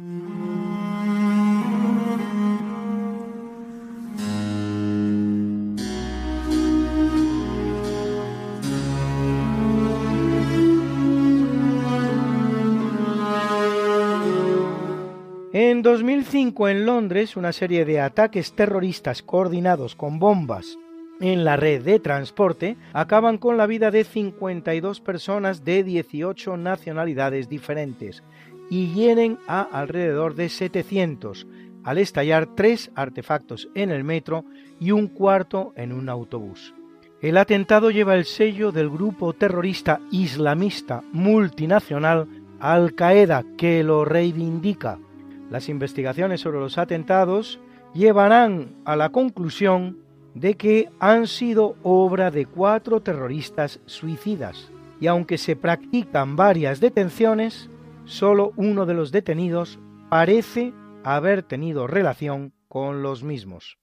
En 15.59 15.81
2005 15.81 16.69
en 16.69 16.85
Londres, 16.85 17.35
una 17.35 17.51
serie 17.51 17.83
de 17.83 17.99
ataques 17.99 18.53
terroristas 18.53 19.23
coordinados 19.23 19.95
con 19.95 20.19
bombas 20.19 20.77
en 21.19 21.45
la 21.45 21.57
red 21.57 21.81
de 21.81 21.99
transporte 21.99 22.77
acaban 22.93 23.39
con 23.39 23.57
la 23.57 23.65
vida 23.65 23.89
de 23.89 24.03
52 24.03 25.01
personas 25.01 25.65
de 25.65 25.83
18 25.83 26.57
nacionalidades 26.57 27.49
diferentes 27.49 28.21
y 28.69 28.93
hieren 28.93 29.39
a 29.47 29.63
alrededor 29.63 30.35
de 30.35 30.49
700 30.49 31.47
al 31.83 31.97
estallar 31.97 32.53
tres 32.55 32.91
artefactos 32.93 33.67
en 33.73 33.89
el 33.89 34.03
metro 34.03 34.45
y 34.79 34.91
un 34.91 35.07
cuarto 35.07 35.73
en 35.75 35.91
un 35.91 36.07
autobús. 36.07 36.75
El 37.19 37.35
atentado 37.35 37.89
lleva 37.89 38.13
el 38.13 38.25
sello 38.25 38.71
del 38.71 38.91
grupo 38.91 39.33
terrorista 39.33 40.01
islamista 40.11 41.01
multinacional 41.13 42.27
Al 42.59 42.93
Qaeda 42.93 43.43
que 43.57 43.83
lo 43.83 44.05
reivindica 44.05 44.99
las 45.49 45.69
investigaciones 45.69 46.41
sobre 46.41 46.59
los 46.59 46.77
atentados 46.77 47.59
llevarán 47.93 48.75
a 48.85 48.95
la 48.95 49.09
conclusión 49.09 49.99
de 50.33 50.55
que 50.55 50.89
han 50.99 51.27
sido 51.27 51.75
obra 51.83 52.29
de 52.31 52.45
cuatro 52.45 53.01
terroristas 53.01 53.79
suicidas 53.85 54.69
y 54.99 55.07
aunque 55.07 55.37
se 55.37 55.55
practican 55.55 56.35
varias 56.35 56.79
detenciones, 56.79 57.69
solo 58.05 58.53
uno 58.55 58.85
de 58.85 58.93
los 58.93 59.11
detenidos 59.11 59.79
parece 60.09 60.73
haber 61.03 61.43
tenido 61.43 61.87
relación 61.87 62.53
con 62.67 63.01
los 63.01 63.23
mismos. 63.23 63.77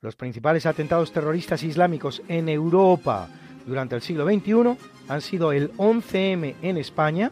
Los 0.00 0.16
principales 0.16 0.66
atentados 0.66 1.12
terroristas 1.12 1.62
islámicos 1.62 2.22
en 2.28 2.48
Europa 2.48 3.28
durante 3.66 3.94
el 3.94 4.02
siglo 4.02 4.24
XXI 4.26 4.76
han 5.08 5.20
sido 5.20 5.52
el 5.52 5.72
11M 5.74 6.56
en 6.62 6.76
España, 6.76 7.30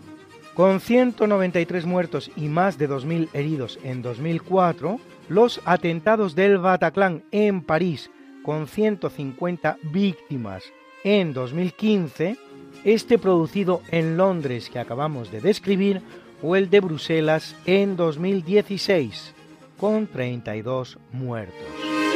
con 0.55 0.81
193 0.81 1.87
muertos 1.87 2.31
y 2.37 2.49
más 2.49 2.79
de 2.79 2.89
2.000 2.89 3.29
heridos 3.33 3.79
en 3.83 4.03
2004, 4.03 5.01
los 5.29 5.61
atentados 5.65 6.35
del 6.35 6.59
Bataclan 6.59 7.23
en 7.31 7.63
París, 7.63 8.11
con 8.43 8.67
150 8.67 9.79
víctimas 9.93 10.65
en 11.05 11.33
2015, 11.33 12.37
este 12.85 13.19
producido 13.19 13.83
en 13.91 14.17
Londres 14.17 14.71
que 14.71 14.79
acabamos 14.79 15.31
de 15.31 15.41
describir, 15.41 16.03
o 16.43 16.57
el 16.57 16.71
de 16.71 16.81
Bruselas 16.81 17.55
en 17.67 17.97
2016, 17.97 19.35
con 19.79 20.07
32 20.07 20.99
muertos. 21.13 22.10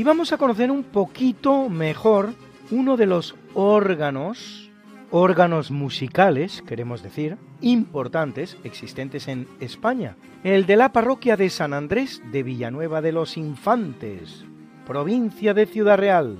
Y 0.00 0.02
vamos 0.02 0.32
a 0.32 0.38
conocer 0.38 0.70
un 0.70 0.82
poquito 0.82 1.68
mejor 1.68 2.32
uno 2.70 2.96
de 2.96 3.04
los 3.04 3.34
órganos, 3.52 4.70
órganos 5.10 5.70
musicales, 5.70 6.64
queremos 6.66 7.02
decir, 7.02 7.36
importantes 7.60 8.56
existentes 8.64 9.28
en 9.28 9.46
España, 9.60 10.16
el 10.42 10.64
de 10.64 10.76
la 10.76 10.94
parroquia 10.94 11.36
de 11.36 11.50
San 11.50 11.74
Andrés 11.74 12.22
de 12.32 12.42
Villanueva 12.42 13.02
de 13.02 13.12
los 13.12 13.36
Infantes, 13.36 14.46
provincia 14.86 15.52
de 15.52 15.66
Ciudad 15.66 15.98
Real, 15.98 16.38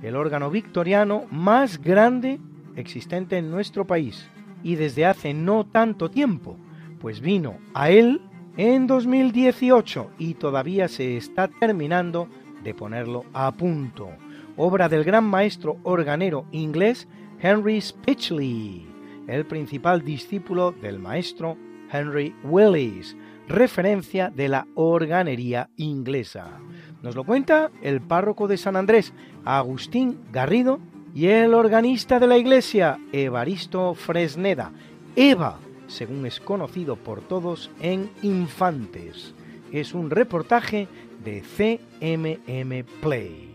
el 0.00 0.16
órgano 0.16 0.48
victoriano 0.48 1.24
más 1.30 1.82
grande 1.82 2.40
existente 2.74 3.36
en 3.36 3.50
nuestro 3.50 3.86
país. 3.86 4.30
Y 4.62 4.76
desde 4.76 5.04
hace 5.04 5.34
no 5.34 5.66
tanto 5.66 6.10
tiempo, 6.10 6.56
pues 7.02 7.20
vino 7.20 7.58
a 7.74 7.90
él 7.90 8.22
en 8.56 8.86
2018 8.86 10.12
y 10.18 10.34
todavía 10.34 10.88
se 10.88 11.18
está 11.18 11.48
terminando 11.48 12.30
de 12.64 12.74
ponerlo 12.74 13.24
a 13.32 13.52
punto. 13.52 14.08
Obra 14.56 14.88
del 14.88 15.04
gran 15.04 15.24
maestro 15.24 15.76
organero 15.84 16.46
inglés 16.50 17.06
Henry 17.40 17.80
Spitchley, 17.80 18.86
el 19.28 19.46
principal 19.46 20.02
discípulo 20.02 20.72
del 20.72 20.98
maestro 20.98 21.56
Henry 21.92 22.34
Willis, 22.42 23.16
referencia 23.46 24.30
de 24.30 24.48
la 24.48 24.66
organería 24.74 25.70
inglesa. 25.76 26.58
Nos 27.02 27.14
lo 27.14 27.24
cuenta 27.24 27.70
el 27.82 28.00
párroco 28.00 28.48
de 28.48 28.56
San 28.56 28.76
Andrés, 28.76 29.12
Agustín 29.44 30.20
Garrido, 30.32 30.80
y 31.14 31.28
el 31.28 31.54
organista 31.54 32.18
de 32.18 32.26
la 32.26 32.38
iglesia, 32.38 32.98
Evaristo 33.12 33.94
Fresneda. 33.94 34.72
Eva, 35.14 35.58
según 35.86 36.26
es 36.26 36.40
conocido 36.40 36.96
por 36.96 37.20
todos 37.20 37.70
en 37.80 38.10
Infantes. 38.22 39.32
Es 39.70 39.94
un 39.94 40.10
reportaje 40.10 40.88
de 41.24 41.42
CMM 41.56 42.84
Play. 43.00 43.53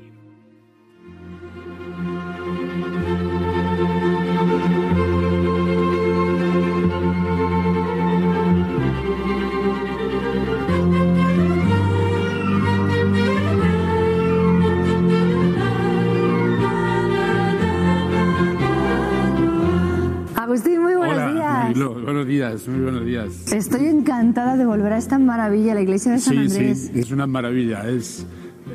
Días, 22.59 22.67
muy 22.67 22.83
buenos 22.83 23.05
días. 23.05 23.51
Estoy 23.51 23.87
encantada 23.87 24.57
de 24.57 24.65
volver 24.65 24.93
a 24.93 24.97
esta 24.97 25.17
maravilla, 25.19 25.73
la 25.73 25.81
iglesia 25.81 26.11
de 26.13 26.19
San 26.19 26.37
Andrés. 26.37 26.89
Sí, 26.93 26.99
es 26.99 27.11
una 27.11 27.27
maravilla. 27.27 27.87
Es, 27.87 28.25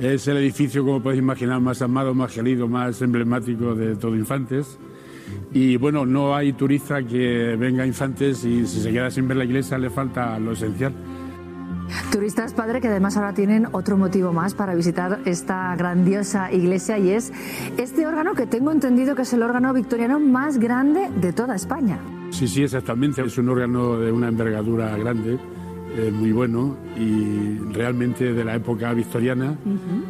es 0.00 0.26
el 0.28 0.38
edificio, 0.38 0.84
como 0.84 1.02
podéis 1.02 1.20
imaginar, 1.20 1.60
más 1.60 1.82
amado, 1.82 2.14
más 2.14 2.32
querido, 2.32 2.68
más 2.68 3.00
emblemático 3.02 3.74
de 3.74 3.96
todo 3.96 4.16
Infantes. 4.16 4.78
Y 5.52 5.76
bueno, 5.76 6.04
no 6.04 6.34
hay 6.34 6.52
turista 6.52 7.02
que 7.02 7.56
venga 7.58 7.84
a 7.84 7.86
Infantes 7.86 8.44
y 8.44 8.66
si 8.66 8.80
se 8.80 8.92
queda 8.92 9.10
sin 9.10 9.26
ver 9.26 9.38
la 9.38 9.44
iglesia 9.44 9.78
le 9.78 9.90
falta 9.90 10.38
lo 10.38 10.52
esencial. 10.52 10.92
Turistas, 12.10 12.54
padre, 12.54 12.80
que 12.80 12.88
además 12.88 13.16
ahora 13.16 13.34
tienen 13.34 13.68
otro 13.72 13.96
motivo 13.96 14.32
más 14.32 14.54
para 14.54 14.74
visitar 14.74 15.20
esta 15.26 15.74
grandiosa 15.76 16.50
iglesia 16.50 16.98
y 16.98 17.10
es 17.10 17.32
este 17.76 18.06
órgano 18.06 18.34
que 18.34 18.46
tengo 18.46 18.72
entendido 18.72 19.14
que 19.14 19.22
es 19.22 19.32
el 19.32 19.42
órgano 19.42 19.72
victoriano 19.72 20.18
más 20.18 20.58
grande 20.58 21.10
de 21.20 21.32
toda 21.32 21.54
España. 21.54 21.98
Sí, 22.34 22.48
sí, 22.48 22.64
exactamente. 22.64 23.22
Es 23.22 23.38
un 23.38 23.48
órgano 23.48 23.96
de 23.96 24.10
una 24.10 24.26
envergadura 24.26 24.96
grande, 24.96 25.38
eh, 25.96 26.10
muy 26.12 26.32
bueno 26.32 26.76
y 26.98 27.58
realmente 27.72 28.32
de 28.32 28.44
la 28.44 28.56
época 28.56 28.92
victoriana. 28.92 29.56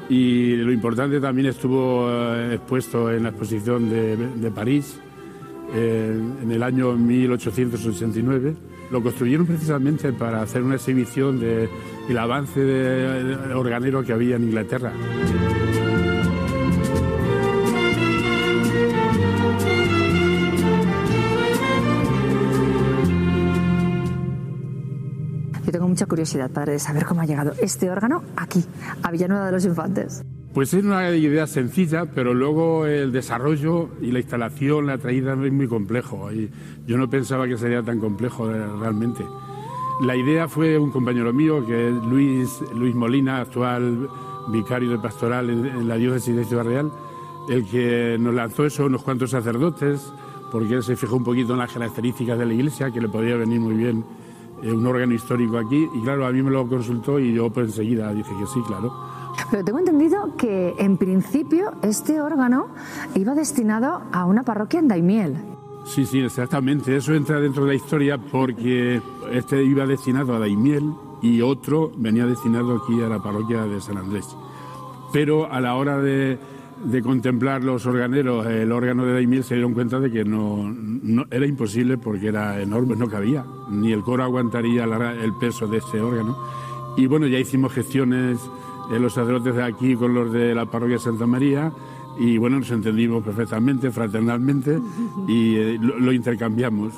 Y 0.09 0.57
lo 0.57 0.73
importante 0.73 1.21
también 1.21 1.49
estuvo 1.49 2.09
eh, 2.11 2.55
expuesto 2.55 3.13
en 3.13 3.25
la 3.25 3.29
exposición 3.29 3.91
de, 3.91 4.51
París 4.55 4.99
eh, 5.75 6.19
en 6.43 6.51
el 6.51 6.63
año 6.63 6.95
1889. 6.95 8.55
Lo 8.91 9.03
construyeron 9.03 9.45
precisamente 9.45 10.15
para 10.15 10.41
hacer 10.41 10.63
una 10.63 10.77
exhibición 10.77 11.39
del 11.39 12.19
avance 12.19 12.59
de 12.59 13.37
organero 13.55 14.03
que 14.03 14.15
había 14.15 14.37
en 14.37 14.45
Inglaterra. 14.45 14.93
Mucha 25.95 26.07
curiosidad, 26.07 26.51
padre, 26.51 26.73
de 26.73 26.79
saber 26.81 27.05
cómo 27.05 27.21
ha 27.21 27.25
llegado 27.25 27.53
este 27.61 27.89
órgano 27.89 28.25
aquí, 28.37 28.65
a 29.05 29.13
Villanueva 29.13 29.47
de 29.47 29.53
los 29.53 29.65
Infantes. 29.65 30.25
Pues 30.53 30.75
es 30.75 30.83
una 30.83 31.09
idea 31.13 31.47
sencilla, 31.47 32.07
pero 32.07 32.35
luego 32.35 32.85
el 32.85 33.13
desarrollo 33.13 33.91
y 34.01 34.11
la 34.11 34.19
instalación, 34.19 34.89
la 34.89 34.99
traída 34.99 35.35
es 35.35 35.53
muy 35.53 35.69
complejo. 35.69 36.33
Y 36.33 36.51
yo 36.85 36.99
no 36.99 37.09
pensaba 37.09 37.47
que 37.47 37.57
sería 37.57 37.81
tan 37.85 38.01
complejo 38.01 38.51
eh, 38.51 38.67
realmente. 38.81 39.25
La 40.01 40.17
idea 40.17 40.49
fue 40.49 40.77
un 40.81 40.91
compañero 40.91 41.33
mío, 41.33 41.65
que 41.65 41.91
es 41.91 41.95
Luis, 42.07 42.61
Luis 42.75 42.97
Molina, 42.97 43.43
actual 43.43 44.09
vicario 44.49 44.91
de 44.91 44.99
pastoral 44.99 45.49
en, 45.49 45.87
la 45.87 45.95
diócesis 45.95 46.35
de 46.35 46.45
Ciudad 46.45 46.65
Real, 46.65 46.91
el 47.49 47.65
que 47.71 48.17
nos 48.19 48.35
lanzó 48.35 48.67
eso 48.67 48.87
unos 48.87 49.05
cuantos 49.05 49.31
sacerdotes, 49.31 50.13
porque 50.51 50.75
él 50.75 50.83
se 50.83 50.97
fijó 50.97 51.15
un 51.15 51.25
poquito 51.25 51.53
en 51.53 51.61
las 51.61 51.73
características 51.73 52.37
de 52.37 52.47
la 52.47 52.53
iglesia, 52.53 52.91
que 52.91 53.01
le 53.01 53.09
podía 53.09 53.37
venir 53.37 53.61
muy 53.61 53.75
bien 53.75 54.05
un 54.73 54.87
órgano 54.87 55.13
histórico 55.15 55.59
aquí 55.59 55.89
y 55.95 56.03
claro, 56.03 56.27
a 56.27 56.33
mí 56.33 56.43
me 56.43 56.51
lo 56.51 56.67
consultó 56.67 57.19
y 57.19 57.35
yo 57.35 57.51
pues 57.51 57.69
enseguida 57.69 58.13
dije 58.13 58.31
que 58.39 58.47
sí, 58.47 58.61
claro. 58.67 58.93
Pero 59.51 59.65
tengo 59.65 59.79
entendido 59.79 60.37
que 60.37 60.75
en 60.79 60.97
principio 60.97 61.73
este 61.83 62.21
órgano 62.21 62.69
iba 63.15 63.35
destinado 63.35 64.03
a 64.13 64.25
una 64.25 64.43
parroquia 64.43 64.81
en 64.81 64.89
Daimiel. 64.89 65.37
Sí, 65.85 66.07
sí, 66.07 66.21
exactamente. 66.21 66.97
Eso 66.97 67.13
entra 67.15 67.41
dentro 67.41 67.65
de 67.65 67.69
la 67.71 67.75
historia 67.75 68.19
porque 68.19 69.03
este 69.33 69.63
iba 69.63 69.87
destinado 69.87 70.35
a 70.35 70.39
Daimiel 70.39 70.95
y 71.21 71.43
otro 71.43 71.91
venía 71.97 72.27
destinado 72.27 72.77
aquí 72.77 73.03
a 73.03 73.09
la 73.09 73.23
parroquia 73.23 73.65
de 73.65 73.81
San 73.81 73.99
Andrés. 73.99 74.27
Pero 75.13 75.51
a 75.53 75.61
la 75.61 75.75
hora 75.77 75.99
de, 75.99 76.39
de 76.85 77.03
contemplar 77.03 77.65
los 77.65 77.87
organeros, 77.87 78.47
el 78.47 78.71
órgano 78.71 79.05
de 79.05 79.15
Daimiel 79.15 79.45
se 79.45 79.55
dieron 79.55 79.75
cuenta 79.75 80.01
de 80.01 80.11
que 80.11 80.25
no, 80.25 80.75
era 81.31 81.47
imposible 81.47 81.99
porque 81.99 82.29
era 82.29 82.61
enorme, 82.61 82.97
no 82.97 83.09
cabía, 83.09 83.45
ni 83.71 83.93
el 83.93 84.03
coro 84.03 84.23
aguantaría 84.23 84.85
el 84.85 85.33
peso 85.35 85.67
de 85.67 85.79
este 85.79 86.01
órgano. 86.01 86.37
Y 86.97 87.07
bueno, 87.07 87.27
ya 87.27 87.39
hicimos 87.39 87.73
gestiones 87.73 88.39
en 88.91 89.03
los 89.03 89.15
sacerdotes 89.15 89.55
de 89.55 89.63
aquí 89.63 89.97
con 89.97 90.15
los 90.15 90.33
de 90.33 90.55
la 90.55 90.67
parroquia 90.67 90.99
Santa 90.99 91.27
María 91.27 91.73
y 92.19 92.39
bueno, 92.39 92.59
nos 92.59 92.71
entendimos 92.71 93.25
perfectamente, 93.25 93.91
fraternalmente 93.91 94.79
y 95.27 95.57
eh, 95.57 95.79
lo 95.81 96.13
intercambiamos. 96.13 96.93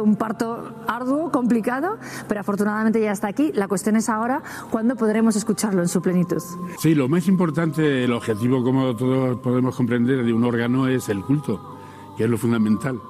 Un 0.00 0.16
parto 0.16 0.72
arduo, 0.86 1.30
complicado, 1.30 1.98
pero 2.28 2.40
afortunadamente 2.40 3.00
ya 3.00 3.12
está 3.12 3.28
aquí. 3.28 3.52
La 3.54 3.68
cuestión 3.68 3.96
es 3.96 4.08
ahora 4.08 4.42
cuándo 4.70 4.96
podremos 4.96 5.36
escucharlo 5.36 5.82
en 5.82 5.88
su 5.88 6.00
plenitud. 6.02 6.42
Sí, 6.78 6.94
lo 6.94 7.08
más 7.08 7.28
importante, 7.28 8.04
el 8.04 8.12
objetivo, 8.12 8.62
como 8.62 8.94
todos 8.96 9.38
podemos 9.40 9.76
comprender, 9.76 10.24
de 10.24 10.32
un 10.32 10.44
órgano 10.44 10.88
es 10.88 11.08
el 11.08 11.22
culto, 11.22 11.78
que 12.16 12.24
es 12.24 12.30
lo 12.30 12.38
fundamental. 12.38 13.00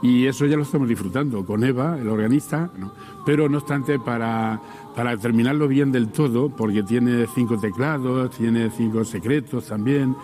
Y 0.00 0.26
eso 0.26 0.46
ya 0.46 0.56
lo 0.56 0.62
estamos 0.62 0.88
disfrutando 0.88 1.44
con 1.44 1.64
Eva, 1.64 1.98
el 1.98 2.08
organista, 2.08 2.70
pero 3.26 3.48
no 3.48 3.58
obstante, 3.58 3.98
para, 3.98 4.60
para 4.94 5.16
terminarlo 5.16 5.66
bien 5.66 5.90
del 5.90 6.08
todo, 6.08 6.50
porque 6.50 6.84
tiene 6.84 7.26
cinco 7.34 7.58
teclados, 7.58 8.30
tiene 8.30 8.70
cinco 8.70 9.04
secretos 9.04 9.66
también, 9.66 10.14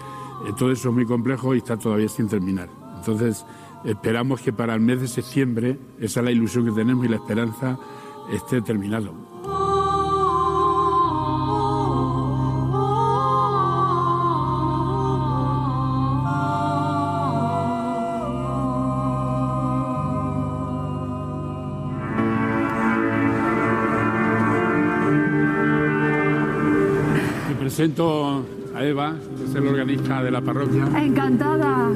eh, 0.46 0.52
todo 0.56 0.70
eso 0.70 0.90
es 0.90 0.94
muy 0.94 1.06
complejo 1.06 1.54
y 1.54 1.58
está 1.58 1.76
todavía 1.76 2.08
sin 2.08 2.28
terminar. 2.28 2.68
Entonces, 2.98 3.44
Esperamos 3.84 4.40
que 4.40 4.52
para 4.52 4.74
el 4.74 4.80
mes 4.80 5.00
de 5.02 5.08
septiembre, 5.08 5.78
esa 6.00 6.20
es 6.20 6.24
la 6.24 6.32
ilusión 6.32 6.64
que 6.64 6.72
tenemos 6.72 7.04
y 7.04 7.08
la 7.08 7.16
esperanza, 7.16 7.78
esté 8.32 8.62
terminado. 8.62 9.12
Presento 27.58 28.23
Eva, 28.84 29.16
que 29.36 29.44
es 29.44 29.54
el 29.54 29.66
organista 29.66 30.22
de 30.22 30.30
la 30.30 30.40
parroquia. 30.40 30.86
Encantada. 31.02 31.90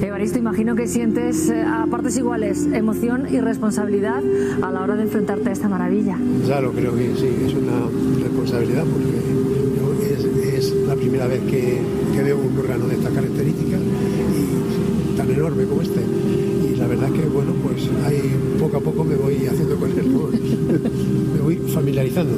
Evaristo, 0.00 0.38
imagino 0.38 0.74
que 0.74 0.86
sientes 0.86 1.48
eh, 1.48 1.62
a 1.62 1.86
partes 1.86 2.16
iguales 2.16 2.66
emoción 2.72 3.26
y 3.32 3.40
responsabilidad 3.40 4.22
a 4.62 4.70
la 4.70 4.82
hora 4.82 4.96
de 4.96 5.02
enfrentarte 5.02 5.48
a 5.48 5.52
esta 5.52 5.68
maravilla. 5.68 6.18
Ya 6.46 6.60
lo 6.60 6.72
creo 6.72 6.94
que 6.94 7.14
sí, 7.16 7.28
es 7.46 7.54
una 7.54 7.88
responsabilidad 8.22 8.84
porque 8.84 10.56
es, 10.56 10.72
la 10.86 10.94
primera 10.94 11.26
vez 11.26 11.40
que, 11.42 11.80
veo 12.22 12.38
un 12.38 12.58
órgano 12.58 12.88
de 12.88 12.94
esta 12.94 13.10
característica 13.10 13.76
y 13.76 15.16
tan 15.16 15.30
enorme 15.30 15.64
como 15.64 15.82
este. 15.82 16.00
Y 16.00 16.76
la 16.76 16.86
verdad 16.86 17.10
que, 17.12 17.20
bueno, 17.26 17.52
pues 17.62 17.88
ahí 18.04 18.34
poco 18.58 18.78
a 18.78 18.80
poco 18.80 19.04
me 19.04 19.14
voy 19.14 19.46
haciendo 19.46 19.76
con 19.76 19.90
él, 19.90 20.06
me 21.34 21.40
voy 21.40 21.56
familiarizando. 21.56 22.32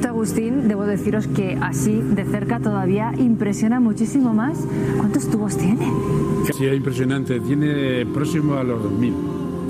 Evaristo 0.00 0.08
Agustín, 0.08 0.68
debo 0.68 0.86
deciros 0.86 1.26
que 1.26 1.58
así 1.60 2.00
de 2.00 2.24
cerca 2.24 2.58
todavía 2.58 3.12
impresiona 3.18 3.80
muchísimo 3.80 4.32
más. 4.32 4.58
¿Cuántos 4.96 5.28
tubos 5.28 5.58
tiene? 5.58 5.86
Sí, 6.54 6.66
es 6.66 6.74
impresionante. 6.74 7.38
Tiene 7.40 8.06
próximo 8.06 8.54
a 8.54 8.64
los 8.64 8.82
2000. 8.82 9.14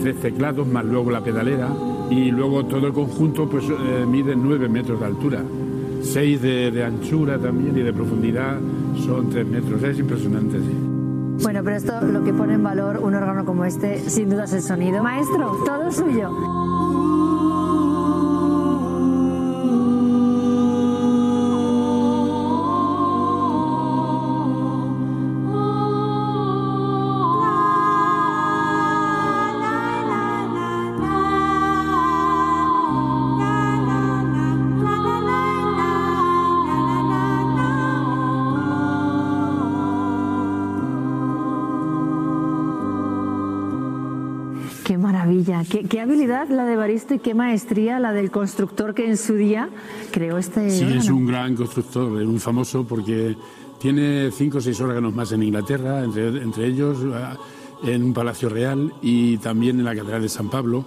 Tres 0.02 0.20
teclados, 0.20 0.68
más 0.68 0.84
luego 0.84 1.10
la 1.10 1.20
pedalera. 1.20 1.68
Y 2.10 2.30
luego 2.30 2.64
todo 2.64 2.86
el 2.86 2.92
conjunto 2.92 3.48
pues 3.48 3.64
eh, 3.64 4.06
mide 4.06 4.36
9 4.36 4.68
metros 4.68 5.00
de 5.00 5.06
altura. 5.06 5.42
6 6.02 6.42
de, 6.42 6.70
de, 6.70 6.84
anchura 6.84 7.36
también 7.36 7.76
y 7.76 7.82
de 7.82 7.92
profundidad 7.92 8.56
son 9.04 9.30
3 9.30 9.46
metros. 9.46 9.82
Es 9.82 9.98
impresionante, 9.98 10.58
sí. 10.58 11.42
Bueno, 11.42 11.62
pero 11.64 11.76
esto 11.76 12.00
lo 12.02 12.22
que 12.22 12.32
pone 12.32 12.54
en 12.54 12.62
valor 12.62 12.98
un 12.98 13.14
órgano 13.14 13.44
como 13.44 13.64
este, 13.64 13.98
sin 14.08 14.30
duda 14.30 14.44
es 14.44 14.52
el 14.52 14.62
sonido. 14.62 15.02
Maestro, 15.02 15.56
todo 15.64 15.90
suyo. 15.90 16.30
Baristo 46.80 47.14
y 47.14 47.18
qué 47.20 47.34
maestría 47.34 48.00
la 48.00 48.12
del 48.12 48.30
constructor 48.32 48.92
que 48.94 49.06
en 49.08 49.16
su 49.16 49.34
día 49.34 49.68
creó 50.10 50.36
este 50.38 50.70
Sí, 50.70 50.82
es 50.84 51.04
órgano. 51.04 51.16
un 51.16 51.26
gran 51.26 51.54
constructor, 51.56 52.20
es 52.20 52.26
un 52.26 52.40
famoso 52.40 52.84
porque 52.84 53.36
tiene 53.78 54.30
cinco 54.32 54.58
o 54.58 54.60
seis 54.60 54.80
órganos 54.80 55.14
más 55.14 55.30
en 55.32 55.42
Inglaterra, 55.44 56.02
entre, 56.02 56.28
entre 56.42 56.66
ellos 56.66 56.98
eh, 57.04 57.92
en 57.94 58.02
un 58.02 58.12
palacio 58.12 58.48
real 58.48 58.92
y 59.00 59.36
también 59.38 59.78
en 59.78 59.84
la 59.84 59.94
Catedral 59.94 60.22
de 60.22 60.28
San 60.28 60.50
Pablo, 60.50 60.84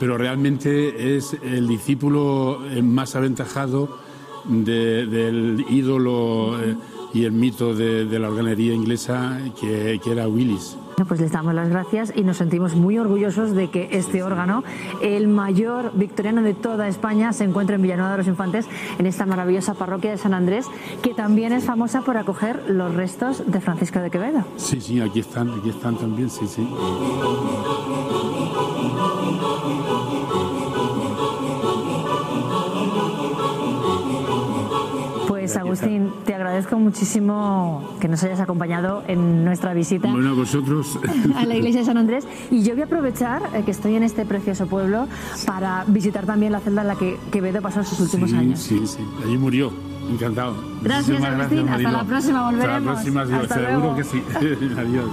pero 0.00 0.18
realmente 0.18 1.16
es 1.16 1.34
el 1.42 1.66
discípulo 1.68 2.60
eh, 2.70 2.82
más 2.82 3.14
aventajado 3.16 3.98
de- 4.44 5.06
del 5.06 5.64
ídolo 5.70 6.60
eh, 6.62 6.76
y 7.14 7.24
el 7.24 7.32
mito 7.32 7.74
de, 7.74 8.04
de 8.04 8.18
la 8.18 8.28
organería 8.28 8.74
inglesa 8.74 9.38
que, 9.58 9.98
que 10.04 10.12
era 10.12 10.28
Willis. 10.28 10.76
Pues 11.04 11.20
les 11.20 11.30
damos 11.30 11.54
las 11.54 11.68
gracias 11.68 12.12
y 12.16 12.22
nos 12.22 12.38
sentimos 12.38 12.74
muy 12.74 12.98
orgullosos 12.98 13.54
de 13.54 13.68
que 13.70 13.90
este 13.92 14.22
órgano, 14.22 14.64
el 15.02 15.28
mayor 15.28 15.92
victoriano 15.94 16.42
de 16.42 16.54
toda 16.54 16.88
España, 16.88 17.32
se 17.32 17.44
encuentre 17.44 17.76
en 17.76 17.82
Villanueva 17.82 18.12
de 18.12 18.18
los 18.18 18.26
Infantes, 18.26 18.66
en 18.98 19.06
esta 19.06 19.26
maravillosa 19.26 19.74
parroquia 19.74 20.10
de 20.10 20.18
San 20.18 20.34
Andrés, 20.34 20.66
que 21.02 21.14
también 21.14 21.52
es 21.52 21.64
famosa 21.64 22.00
por 22.00 22.16
acoger 22.16 22.70
los 22.70 22.94
restos 22.94 23.42
de 23.46 23.60
Francisco 23.60 24.00
de 24.00 24.10
Quevedo. 24.10 24.44
Sí, 24.56 24.80
sí, 24.80 25.00
aquí 25.00 25.20
están, 25.20 25.50
aquí 25.50 25.68
están 25.68 25.96
también, 25.96 26.28
sí, 26.30 26.46
sí. 26.46 26.66
Agustín, 35.76 36.10
te 36.24 36.34
agradezco 36.34 36.78
muchísimo 36.78 37.96
que 38.00 38.08
nos 38.08 38.22
hayas 38.24 38.40
acompañado 38.40 39.02
en 39.06 39.44
nuestra 39.44 39.74
visita. 39.74 40.10
Bueno, 40.10 40.34
vosotros. 40.34 40.98
a 41.36 41.44
la 41.44 41.54
iglesia 41.54 41.80
de 41.80 41.86
San 41.86 41.98
Andrés 41.98 42.26
y 42.50 42.62
yo 42.62 42.72
voy 42.72 42.82
a 42.82 42.86
aprovechar 42.86 43.42
eh, 43.54 43.62
que 43.64 43.70
estoy 43.70 43.94
en 43.96 44.02
este 44.02 44.24
precioso 44.24 44.66
pueblo 44.66 45.06
para 45.46 45.84
visitar 45.86 46.24
también 46.24 46.52
la 46.52 46.60
celda 46.60 46.82
en 46.82 46.88
la 46.88 46.96
que 46.96 47.18
Quevedo 47.30 47.60
pasó 47.60 47.84
sus 47.84 48.00
últimos 48.00 48.30
sí, 48.30 48.36
años. 48.36 48.60
Sí, 48.60 48.86
sí, 48.86 48.98
allí 49.24 49.36
murió. 49.36 49.70
Encantado. 50.08 50.54
Gracias, 50.82 51.18
Muchísimas 51.18 51.40
Agustín. 51.40 51.68
Hasta 51.68 51.90
la 51.90 52.04
próxima, 52.04 52.16
Hasta 52.16 52.32
la 52.32 52.50
volveremos. 52.50 52.94
próxima, 52.94 53.22
Hasta 53.22 53.54
seguro 53.54 53.78
luego. 53.78 53.96
que 53.96 54.04
sí. 54.04 54.22
Adiós. 54.78 55.10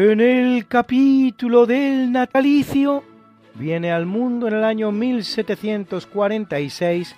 En 0.00 0.20
el 0.20 0.68
capítulo 0.68 1.66
del 1.66 2.12
natalicio 2.12 3.02
viene 3.56 3.90
al 3.90 4.06
mundo 4.06 4.46
en 4.46 4.54
el 4.54 4.62
año 4.62 4.92
1746 4.92 7.16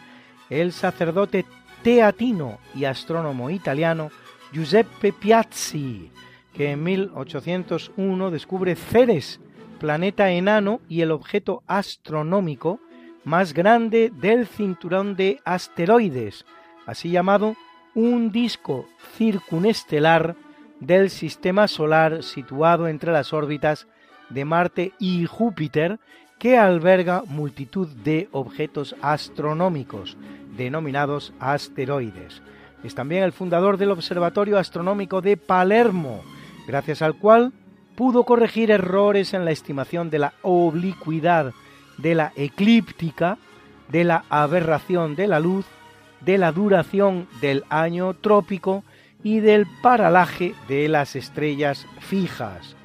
el 0.48 0.72
sacerdote 0.72 1.44
teatino 1.82 2.58
y 2.74 2.86
astrónomo 2.86 3.50
italiano 3.50 4.10
Giuseppe 4.54 5.12
Piazzi, 5.12 6.10
que 6.54 6.70
en 6.70 6.82
1801 6.82 8.30
descubre 8.30 8.74
Ceres, 8.76 9.42
planeta 9.78 10.30
enano 10.30 10.80
y 10.88 11.02
el 11.02 11.10
objeto 11.10 11.62
astronómico 11.66 12.80
más 13.24 13.52
grande 13.52 14.10
del 14.22 14.46
cinturón 14.46 15.16
de 15.16 15.38
asteroides, 15.44 16.46
así 16.86 17.10
llamado 17.10 17.56
un 17.94 18.32
disco 18.32 18.86
circunestelar 19.18 20.34
del 20.80 21.10
sistema 21.10 21.68
solar 21.68 22.22
situado 22.22 22.88
entre 22.88 23.12
las 23.12 23.32
órbitas 23.32 23.86
de 24.30 24.44
Marte 24.44 24.92
y 24.98 25.26
Júpiter 25.26 25.98
que 26.38 26.56
alberga 26.56 27.22
multitud 27.26 27.88
de 27.88 28.28
objetos 28.32 28.96
astronómicos 29.02 30.16
denominados 30.56 31.34
asteroides. 31.38 32.42
Es 32.82 32.94
también 32.94 33.22
el 33.22 33.32
fundador 33.32 33.76
del 33.76 33.90
Observatorio 33.90 34.58
Astronómico 34.58 35.20
de 35.20 35.36
Palermo, 35.36 36.22
gracias 36.66 37.02
al 37.02 37.14
cual 37.14 37.52
pudo 37.94 38.24
corregir 38.24 38.70
errores 38.70 39.34
en 39.34 39.44
la 39.44 39.50
estimación 39.50 40.08
de 40.08 40.18
la 40.18 40.32
oblicuidad 40.40 41.52
de 41.98 42.14
la 42.14 42.32
eclíptica, 42.36 43.36
de 43.88 44.04
la 44.04 44.24
aberración 44.30 45.16
de 45.16 45.26
la 45.26 45.40
luz, 45.40 45.66
de 46.20 46.38
la 46.38 46.52
duración 46.52 47.28
del 47.42 47.64
año 47.68 48.14
trópico 48.14 48.84
y 49.22 49.40
del 49.40 49.66
paralaje 49.82 50.54
de 50.68 50.88
las 50.88 51.16
estrellas 51.16 51.86
fijas. 52.00 52.76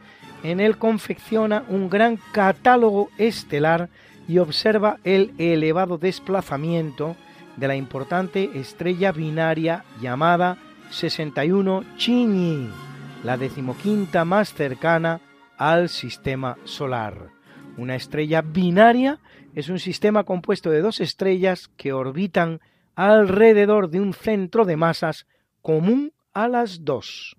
En 0.43 0.59
él 0.59 0.77
confecciona 0.77 1.63
un 1.69 1.89
gran 1.89 2.17
catálogo 2.31 3.09
estelar 3.17 3.89
y 4.27 4.39
observa 4.39 4.97
el 5.03 5.33
elevado 5.37 5.97
desplazamiento 5.97 7.15
de 7.57 7.67
la 7.67 7.75
importante 7.75 8.51
estrella 8.55 9.11
binaria 9.11 9.85
llamada 10.01 10.57
61 10.89 11.83
Cygni, 11.97 12.69
la 13.23 13.37
decimoquinta 13.37 14.25
más 14.25 14.53
cercana 14.53 15.21
al 15.57 15.89
sistema 15.89 16.57
solar. 16.63 17.29
Una 17.77 17.95
estrella 17.95 18.41
binaria 18.41 19.19
es 19.53 19.69
un 19.69 19.79
sistema 19.79 20.23
compuesto 20.23 20.69
de 20.69 20.81
dos 20.81 20.99
estrellas 20.99 21.69
que 21.77 21.93
orbitan 21.93 22.59
alrededor 22.95 23.89
de 23.89 23.99
un 23.99 24.13
centro 24.13 24.65
de 24.65 24.77
masas 24.77 25.27
común 25.61 26.13
a 26.35 26.49
las 26.49 26.83
dos. 26.83 27.35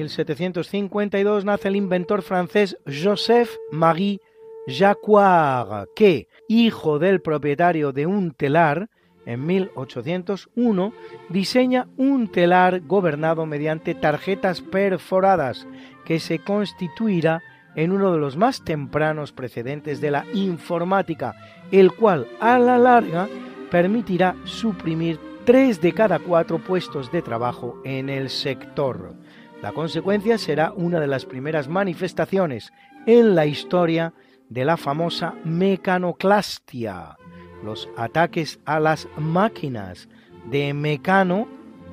1752 0.00 1.44
nace 1.44 1.68
el 1.68 1.76
inventor 1.76 2.22
francés 2.22 2.78
Joseph 2.86 3.50
Marie 3.70 4.20
Jacquard, 4.66 5.88
que, 5.94 6.28
hijo 6.48 6.98
del 6.98 7.20
propietario 7.20 7.92
de 7.92 8.06
un 8.06 8.32
telar, 8.32 8.88
en 9.26 9.44
1801 9.44 10.92
diseña 11.28 11.86
un 11.98 12.28
telar 12.28 12.80
gobernado 12.80 13.44
mediante 13.44 13.94
tarjetas 13.94 14.62
perforadas 14.62 15.66
que 16.06 16.18
se 16.18 16.38
constituirá 16.38 17.42
en 17.76 17.92
uno 17.92 18.12
de 18.12 18.18
los 18.18 18.38
más 18.38 18.64
tempranos 18.64 19.32
precedentes 19.32 20.00
de 20.00 20.10
la 20.10 20.24
informática, 20.32 21.34
el 21.70 21.92
cual 21.92 22.26
a 22.40 22.58
la 22.58 22.78
larga 22.78 23.28
permitirá 23.70 24.34
suprimir 24.44 25.20
tres 25.44 25.80
de 25.80 25.92
cada 25.92 26.18
cuatro 26.18 26.58
puestos 26.58 27.12
de 27.12 27.22
trabajo 27.22 27.80
en 27.84 28.08
el 28.08 28.30
sector. 28.30 29.14
La 29.62 29.72
consecuencia 29.72 30.38
será 30.38 30.72
una 30.72 31.00
de 31.00 31.06
las 31.06 31.26
primeras 31.26 31.68
manifestaciones 31.68 32.72
en 33.06 33.34
la 33.34 33.44
historia 33.44 34.14
de 34.48 34.64
la 34.64 34.76
famosa 34.76 35.34
mecanoclastia, 35.44 37.18
los 37.62 37.88
ataques 37.96 38.58
a 38.64 38.80
las 38.80 39.06
máquinas 39.18 40.08
de 40.50 40.72
mecano, 40.72 41.46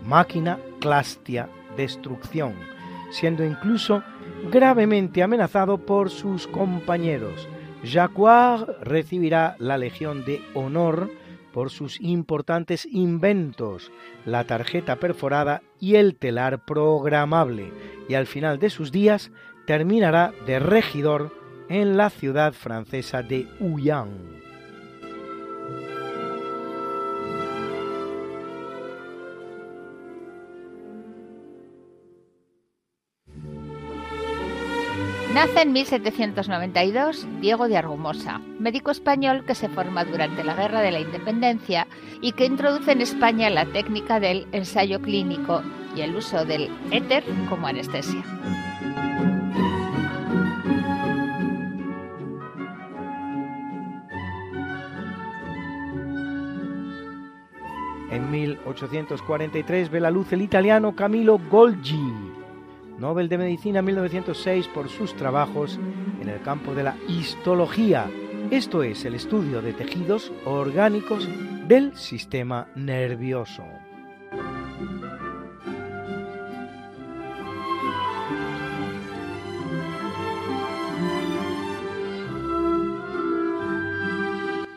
máquina, 0.06 0.60
clastia, 0.80 1.50
destrucción, 1.76 2.54
siendo 3.12 3.44
incluso 3.44 4.02
gravemente 4.50 5.22
amenazado 5.22 5.78
por 5.78 6.10
sus 6.10 6.48
compañeros. 6.48 7.50
Jacquard 7.84 8.82
recibirá 8.82 9.56
la 9.60 9.78
Legión 9.78 10.24
de 10.26 10.42
Honor 10.54 11.12
por 11.58 11.72
sus 11.72 12.00
importantes 12.02 12.86
inventos, 12.86 13.92
la 14.26 14.44
tarjeta 14.44 14.98
perforada 14.98 15.64
y 15.80 15.96
el 15.96 16.16
telar 16.16 16.64
programable, 16.66 17.74
y 18.08 18.14
al 18.14 18.28
final 18.28 18.60
de 18.60 18.70
sus 18.70 18.92
días 18.92 19.32
terminará 19.66 20.36
de 20.46 20.60
regidor 20.60 21.36
en 21.68 21.98
la 21.98 22.12
ciudad 22.12 22.54
francesa 22.54 23.24
de 23.24 23.48
Huyang. 23.60 24.38
Nace 35.38 35.62
en 35.62 35.72
1792 35.72 37.28
Diego 37.42 37.68
de 37.68 37.78
Argumosa, 37.78 38.42
médico 38.58 38.90
español 38.90 39.46
que 39.46 39.54
se 39.54 39.70
forma 39.70 40.04
durante 40.04 40.44
la 40.44 40.56
Guerra 40.56 40.82
de 40.82 40.90
la 40.90 41.00
Independencia 41.00 41.86
y 42.22 42.32
que 42.32 42.46
introduce 42.46 42.92
en 42.92 43.02
España 43.02 43.52
la 43.52 43.68
técnica 43.68 44.20
del 44.20 44.48
ensayo 44.52 45.00
clínico 45.00 45.62
y 45.96 46.02
el 46.02 46.16
uso 46.16 46.44
del 46.44 46.72
éter 46.90 47.24
como 47.52 47.68
anestesia. 47.68 48.24
En 58.10 58.32
1843 58.32 59.92
ve 59.92 60.00
la 60.00 60.10
luz 60.10 60.34
el 60.34 60.42
italiano 60.42 60.96
Camilo 60.96 61.38
Golgi, 61.38 62.27
Nobel 62.98 63.30
de 63.30 63.38
Medicina 63.38 63.82
1906 63.82 64.68
por 64.70 64.90
sus 64.90 65.16
trabajos 65.16 65.80
en 66.20 66.30
el 66.30 66.42
campo 66.42 66.74
de 66.74 66.84
la 66.84 66.96
histología, 67.08 68.10
esto 68.50 68.82
es 68.82 69.06
el 69.06 69.14
estudio 69.14 69.62
de 69.62 69.74
tejidos 69.74 70.32
orgánicos 70.46 71.28
del 71.68 71.96
sistema 71.96 72.68
nervioso. 72.76 73.64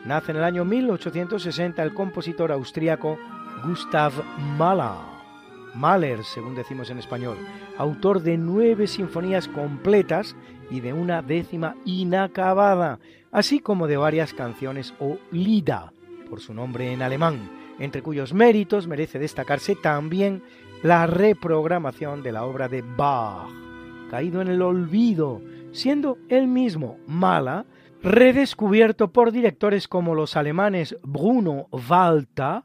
Nace 0.05 0.31
en 0.31 0.37
el 0.37 0.43
año 0.43 0.65
1860 0.65 1.81
el 1.81 1.93
compositor 1.93 2.51
austríaco 2.51 3.17
Gustav 3.63 4.11
Mahler 4.57 5.10
Mahler, 5.75 6.23
según 6.23 6.55
decimos 6.55 6.89
en 6.89 6.99
español, 6.99 7.37
autor 7.77 8.21
de 8.21 8.37
nueve 8.37 8.87
sinfonías 8.87 9.47
completas 9.47 10.35
y 10.69 10.79
de 10.79 10.93
una 10.93 11.21
décima 11.21 11.75
inacabada, 11.85 12.99
así 13.31 13.59
como 13.59 13.87
de 13.87 13.97
varias 13.97 14.33
canciones 14.33 14.93
o 14.99 15.17
Lida, 15.31 15.93
por 16.29 16.39
su 16.41 16.53
nombre 16.53 16.91
en 16.91 17.01
alemán, 17.01 17.49
entre 17.79 18.01
cuyos 18.01 18.33
méritos 18.33 18.87
merece 18.87 19.19
destacarse 19.19 19.75
también 19.75 20.43
la 20.83 21.07
reprogramación 21.07 22.23
de 22.23 22.31
la 22.31 22.45
obra 22.45 22.67
de 22.67 22.81
Bach, 22.81 23.49
caído 24.09 24.41
en 24.41 24.47
el 24.47 24.61
olvido, 24.61 25.41
siendo 25.71 26.17
él 26.29 26.47
mismo 26.47 26.97
Mala 27.07 27.65
redescubierto 28.01 29.11
por 29.11 29.31
directores 29.31 29.87
como 29.87 30.15
los 30.15 30.35
alemanes 30.35 30.95
Bruno 31.03 31.67
Walter, 31.71 32.63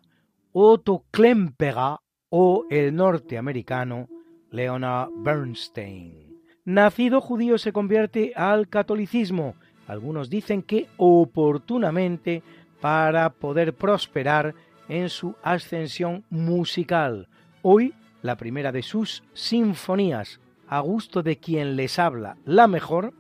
Otto 0.53 1.05
Klemperer 1.11 1.99
o 2.29 2.65
el 2.71 2.95
norteamericano 2.95 4.09
Leonard 4.51 5.11
Bernstein. 5.17 6.41
Nacido 6.65 7.21
judío 7.21 7.59
se 7.59 7.73
convierte 7.73 8.33
al 8.35 8.69
catolicismo, 8.69 9.55
algunos 9.87 10.29
dicen 10.29 10.63
que 10.63 10.89
oportunamente 10.97 12.43
para 12.81 13.31
poder 13.31 13.75
prosperar 13.75 14.55
en 14.89 15.09
su 15.09 15.35
ascensión 15.43 16.25
musical. 16.31 17.29
Hoy 17.63 17.95
la 18.23 18.37
primera 18.37 18.73
de 18.73 18.83
sus 18.83 19.23
sinfonías, 19.33 20.41
a 20.69 20.81
gusto 20.81 21.23
de 21.23 21.37
quien 21.37 21.77
les 21.77 21.99
habla, 21.99 22.37
la 22.45 22.67
mejor, 22.67 23.13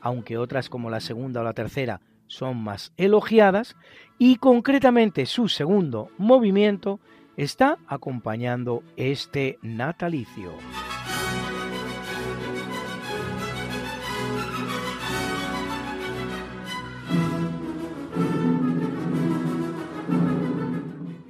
aunque 0.00 0.38
otras 0.38 0.70
como 0.70 0.90
la 0.90 1.00
segunda 1.00 1.40
o 1.40 1.44
la 1.44 1.52
tercera 1.52 2.00
son 2.26 2.56
más 2.56 2.92
elogiadas, 2.96 3.76
y 4.18 4.36
concretamente 4.36 5.26
su 5.26 5.48
segundo 5.48 6.08
movimiento 6.16 7.00
está 7.36 7.78
acompañando 7.86 8.82
este 8.96 9.58
natalicio. 9.62 10.52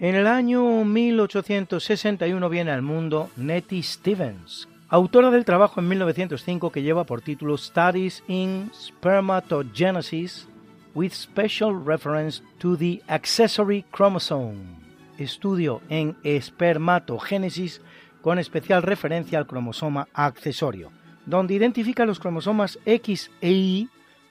En 0.00 0.14
el 0.14 0.26
año 0.26 0.84
1861 0.84 2.48
viene 2.50 2.70
al 2.70 2.82
mundo 2.82 3.30
Nettie 3.36 3.82
Stevens, 3.82 4.68
autora 4.90 5.30
del 5.30 5.46
trabajo 5.46 5.80
en 5.80 5.88
1905 5.88 6.70
que 6.70 6.82
lleva 6.82 7.04
por 7.04 7.22
título 7.22 7.56
Studies 7.56 8.22
in 8.28 8.70
Spermatogenesis 8.74 10.46
with 10.94 11.12
Special 11.12 11.82
Reference 11.82 12.42
to 12.58 12.76
the 12.76 13.00
Accessory 13.08 13.86
Chromosome 13.90 14.83
estudio 15.18 15.80
en 15.88 16.16
espermatogénesis 16.22 17.80
con 18.22 18.38
especial 18.38 18.82
referencia 18.82 19.38
al 19.38 19.46
cromosoma 19.46 20.08
accesorio, 20.14 20.90
donde 21.26 21.54
identifica 21.54 22.06
los 22.06 22.20
cromosomas 22.20 22.78
X 22.86 23.30
e 23.40 23.50
Y 23.50 23.88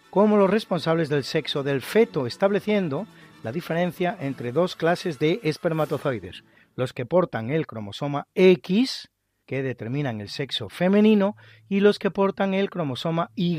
como 0.09 0.37
los 0.37 0.49
responsables 0.49 1.09
del 1.09 1.23
sexo 1.23 1.63
del 1.63 1.81
feto, 1.81 2.27
estableciendo 2.27 3.07
la 3.41 3.51
diferencia 3.51 4.15
entre 4.19 4.51
dos 4.51 4.75
clases 4.75 5.19
de 5.19 5.39
espermatozoides, 5.43 6.43
los 6.75 6.93
que 6.93 7.05
portan 7.05 7.49
el 7.49 7.65
cromosoma 7.65 8.27
X, 8.35 9.09
que 9.45 9.63
determinan 9.63 10.21
el 10.21 10.29
sexo 10.29 10.69
femenino, 10.69 11.35
y 11.67 11.79
los 11.79 11.99
que 11.99 12.11
portan 12.11 12.53
el 12.53 12.69
cromosoma 12.69 13.31
Y 13.35 13.57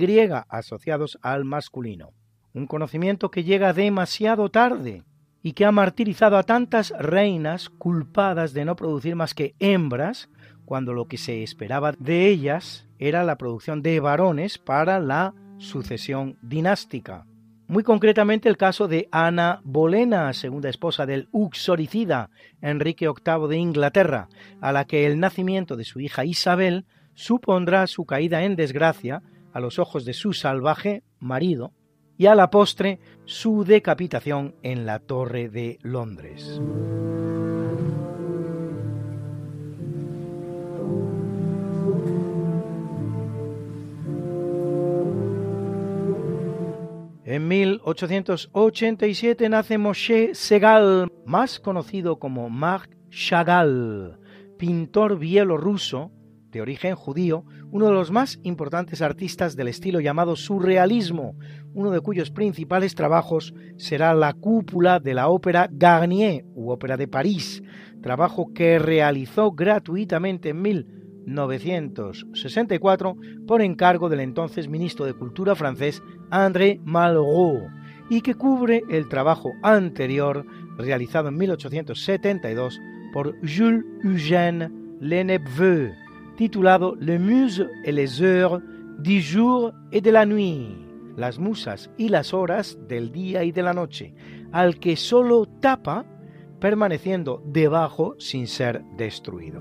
asociados 0.48 1.18
al 1.22 1.44
masculino. 1.44 2.10
Un 2.52 2.66
conocimiento 2.66 3.30
que 3.30 3.42
llega 3.42 3.72
demasiado 3.72 4.48
tarde, 4.48 5.02
y 5.44 5.52
que 5.52 5.66
ha 5.66 5.72
martirizado 5.72 6.38
a 6.38 6.42
tantas 6.42 6.90
reinas 6.98 7.68
culpadas 7.68 8.54
de 8.54 8.64
no 8.64 8.76
producir 8.76 9.14
más 9.14 9.34
que 9.34 9.54
hembras, 9.60 10.30
cuando 10.64 10.94
lo 10.94 11.04
que 11.04 11.18
se 11.18 11.42
esperaba 11.42 11.92
de 11.98 12.28
ellas 12.28 12.88
era 12.98 13.22
la 13.24 13.36
producción 13.36 13.82
de 13.82 14.00
varones 14.00 14.56
para 14.56 14.98
la 14.98 15.34
sucesión 15.58 16.38
dinástica. 16.40 17.26
Muy 17.66 17.82
concretamente 17.82 18.48
el 18.48 18.56
caso 18.56 18.88
de 18.88 19.06
Ana 19.12 19.60
Bolena, 19.64 20.32
segunda 20.32 20.70
esposa 20.70 21.04
del 21.04 21.28
uxoricida 21.30 22.30
Enrique 22.62 23.06
VIII 23.06 23.46
de 23.46 23.56
Inglaterra, 23.58 24.28
a 24.62 24.72
la 24.72 24.86
que 24.86 25.04
el 25.04 25.20
nacimiento 25.20 25.76
de 25.76 25.84
su 25.84 26.00
hija 26.00 26.24
Isabel 26.24 26.86
supondrá 27.12 27.86
su 27.86 28.06
caída 28.06 28.44
en 28.44 28.56
desgracia 28.56 29.22
a 29.52 29.60
los 29.60 29.78
ojos 29.78 30.06
de 30.06 30.14
su 30.14 30.32
salvaje 30.32 31.02
marido, 31.20 31.72
y 32.16 32.26
a 32.26 32.34
la 32.34 32.50
postre 32.50 32.98
su 33.24 33.64
decapitación 33.64 34.54
en 34.62 34.86
la 34.86 34.98
Torre 34.98 35.48
de 35.48 35.78
Londres. 35.82 36.60
En 47.26 47.48
1887 47.48 49.48
nace 49.48 49.78
Moshe 49.78 50.34
Segal, 50.34 51.10
más 51.24 51.58
conocido 51.58 52.18
como 52.18 52.50
Marc 52.50 52.94
Chagall, 53.10 54.18
pintor 54.56 55.18
bielorruso 55.18 56.12
de 56.54 56.62
origen 56.62 56.94
judío, 56.94 57.44
uno 57.70 57.86
de 57.86 57.92
los 57.92 58.12
más 58.12 58.38
importantes 58.44 59.02
artistas 59.02 59.56
del 59.56 59.66
estilo 59.68 60.00
llamado 60.00 60.36
surrealismo, 60.36 61.34
uno 61.74 61.90
de 61.90 62.00
cuyos 62.00 62.30
principales 62.30 62.94
trabajos 62.94 63.52
será 63.76 64.14
la 64.14 64.32
cúpula 64.32 65.00
de 65.00 65.12
la 65.14 65.28
ópera 65.28 65.68
Garnier 65.70 66.46
u 66.54 66.70
Ópera 66.70 66.96
de 66.96 67.08
París, 67.08 67.62
trabajo 68.00 68.52
que 68.54 68.78
realizó 68.78 69.50
gratuitamente 69.50 70.50
en 70.50 70.62
1964 70.62 73.16
por 73.46 73.60
encargo 73.60 74.08
del 74.08 74.20
entonces 74.20 74.68
ministro 74.68 75.06
de 75.06 75.14
Cultura 75.14 75.56
francés 75.56 76.00
André 76.30 76.80
Malraux 76.84 77.64
y 78.08 78.20
que 78.20 78.36
cubre 78.36 78.84
el 78.88 79.08
trabajo 79.08 79.50
anterior 79.62 80.46
realizado 80.78 81.30
en 81.30 81.36
1872 81.36 82.80
por 83.12 83.34
Jules 83.40 83.84
Eugène 84.04 84.70
Lenepveu, 85.00 86.03
titulado 86.36 86.96
Le 86.98 87.18
Muse 87.18 87.68
et 87.84 87.92
les 87.92 88.22
heures 88.22 88.60
du 88.98 89.20
jour 89.20 89.72
et 89.92 90.00
de 90.00 90.10
la 90.10 90.26
nuit, 90.26 90.76
las 91.16 91.38
musas 91.38 91.90
y 91.98 92.08
las 92.08 92.32
horas 92.34 92.78
del 92.88 93.12
día 93.12 93.44
y 93.44 93.52
de 93.52 93.62
la 93.62 93.72
noche, 93.72 94.14
al 94.52 94.78
que 94.78 94.96
solo 94.96 95.46
tapa 95.60 96.04
permaneciendo 96.60 97.42
debajo 97.44 98.14
sin 98.18 98.46
ser 98.46 98.82
destruido. 98.96 99.60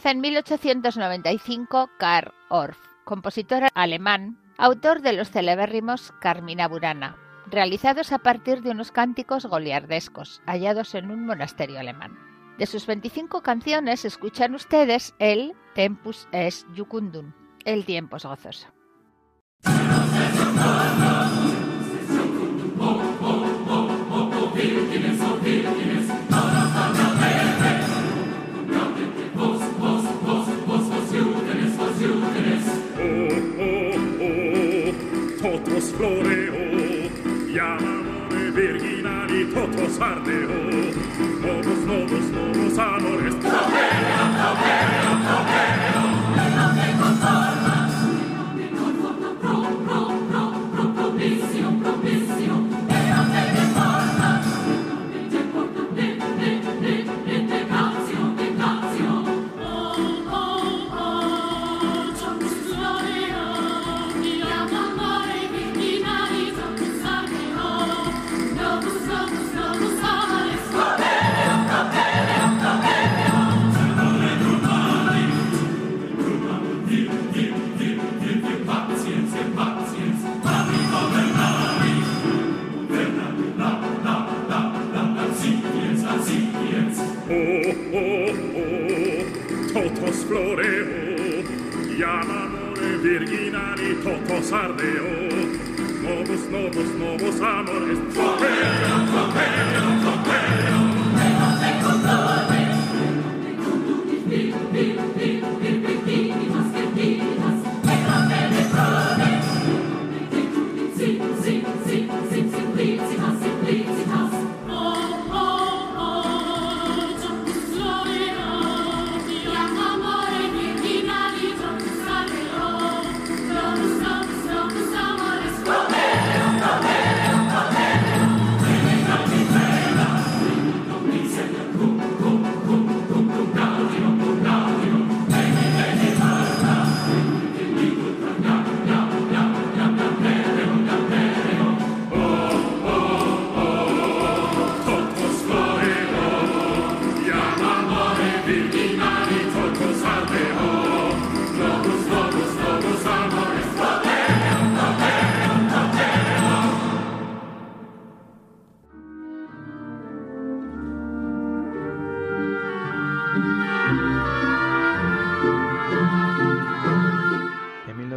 1895 0.00 1.90
Karl 1.98 2.32
Orff, 2.48 2.78
compositor 3.04 3.64
alemán, 3.74 4.38
autor 4.56 5.02
de 5.02 5.12
los 5.12 5.30
celebérrimos 5.30 6.12
Carmina 6.18 6.66
Burana, 6.66 7.16
realizados 7.46 8.12
a 8.12 8.18
partir 8.18 8.62
de 8.62 8.70
unos 8.70 8.90
cánticos 8.90 9.44
goliardescos 9.44 10.40
hallados 10.46 10.94
en 10.94 11.10
un 11.10 11.26
monasterio 11.26 11.78
alemán. 11.78 12.18
De 12.58 12.64
sus 12.64 12.86
25 12.86 13.42
canciones 13.42 14.06
escuchan 14.06 14.54
ustedes 14.54 15.14
el 15.18 15.54
Tempus 15.74 16.26
es 16.32 16.64
Jucundum, 16.74 17.32
el 17.66 17.84
tiempo 17.84 18.16
es 18.16 18.24
gozoso. 18.24 18.68
otros 39.72 40.00
ardeos, 40.00 40.50
nuevos, 41.40 41.78
nuevos, 41.86 42.78
amores. 42.78 43.40
¡Tropea, 43.40 44.18
tropea, 44.38 45.02
tropea! 45.26 46.01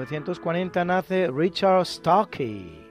1940 0.05 0.85
nace 0.85 1.31
Richard 1.31 1.83
Starkey. 1.85 2.87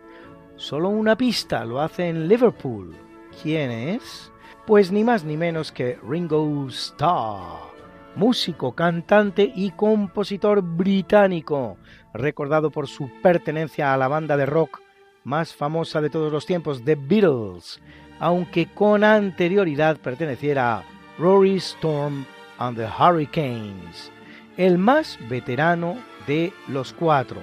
Solo 0.56 0.88
una 0.88 1.16
pista 1.16 1.64
lo 1.64 1.80
hace 1.80 2.08
en 2.08 2.26
Liverpool. 2.26 2.92
¿Quién 3.40 3.70
es? 3.70 4.32
Pues 4.66 4.90
ni 4.90 5.04
más 5.04 5.22
ni 5.22 5.36
menos 5.36 5.70
que 5.70 5.96
Ringo 6.08 6.66
Starr, 6.70 7.70
músico, 8.16 8.74
cantante 8.74 9.52
y 9.54 9.70
compositor 9.70 10.60
británico, 10.62 11.76
recordado 12.14 12.72
por 12.72 12.88
su 12.88 13.08
pertenencia 13.22 13.94
a 13.94 13.96
la 13.96 14.08
banda 14.08 14.36
de 14.36 14.46
rock 14.46 14.80
más 15.22 15.54
famosa 15.54 16.00
de 16.00 16.10
todos 16.10 16.32
los 16.32 16.46
tiempos, 16.46 16.84
The 16.84 16.96
Beatles, 16.96 17.80
aunque 18.18 18.66
con 18.66 19.04
anterioridad 19.04 19.98
perteneciera 19.98 20.78
a 20.78 20.84
Rory 21.18 21.56
Storm 21.58 22.26
and 22.58 22.76
the 22.76 22.86
Hurricanes, 22.86 24.10
el 24.56 24.78
más 24.78 25.16
veterano 25.28 25.96
de 26.26 26.52
los 26.68 26.92
cuatro, 26.92 27.40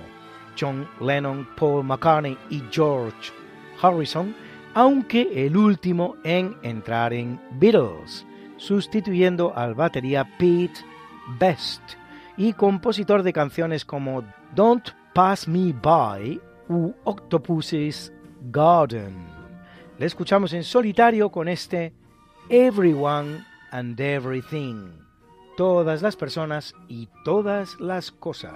John 0.60 0.88
Lennon, 1.00 1.48
Paul 1.56 1.84
McCartney 1.84 2.38
y 2.50 2.62
George 2.72 3.32
Harrison, 3.82 4.36
aunque 4.74 5.46
el 5.46 5.58
último 5.58 6.16
en 6.24 6.56
entrar 6.64 7.14
en 7.14 7.40
Beatles, 7.60 8.26
sustituyendo 8.58 9.54
al 9.56 9.76
batería 9.76 10.28
Pete 10.38 10.80
Best 11.40 11.82
y 12.38 12.54
compositor 12.54 13.24
de 13.24 13.34
canciones 13.34 13.86
como 13.86 14.24
Don't 14.56 14.90
Pass 15.14 15.48
Me 15.48 15.74
By 15.74 16.40
u 16.70 16.94
Octopus's 17.04 18.14
Garden. 18.52 19.28
Le 19.98 20.06
escuchamos 20.06 20.54
en 20.54 20.64
solitario 20.64 21.30
con 21.30 21.48
este 21.48 21.94
Everyone 22.50 23.46
and 23.72 24.00
Everything, 24.00 25.01
todas 25.58 26.02
las 26.02 26.16
personas 26.16 26.76
y 26.88 27.10
todas 27.24 27.80
las 27.80 28.12
cosas. 28.12 28.54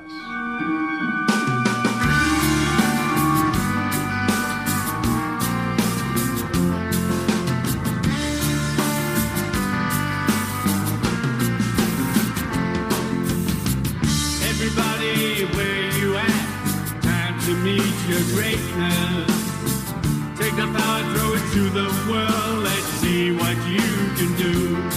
Everybody, 14.50 15.46
where 15.56 15.92
you 16.00 16.16
at? 16.16 17.02
Time 17.02 17.40
to 17.46 17.54
meet 17.64 17.94
your 18.08 18.22
greatness. 18.34 19.32
Take 20.40 20.56
the 20.56 20.68
power, 20.74 21.04
throw 21.14 21.34
it 21.34 21.44
to 21.54 21.70
the 21.70 21.88
world. 22.10 22.64
Let's 22.64 22.90
see 23.00 23.32
what 23.32 23.58
you 23.68 23.80
can 24.16 24.36
do. 24.38 24.95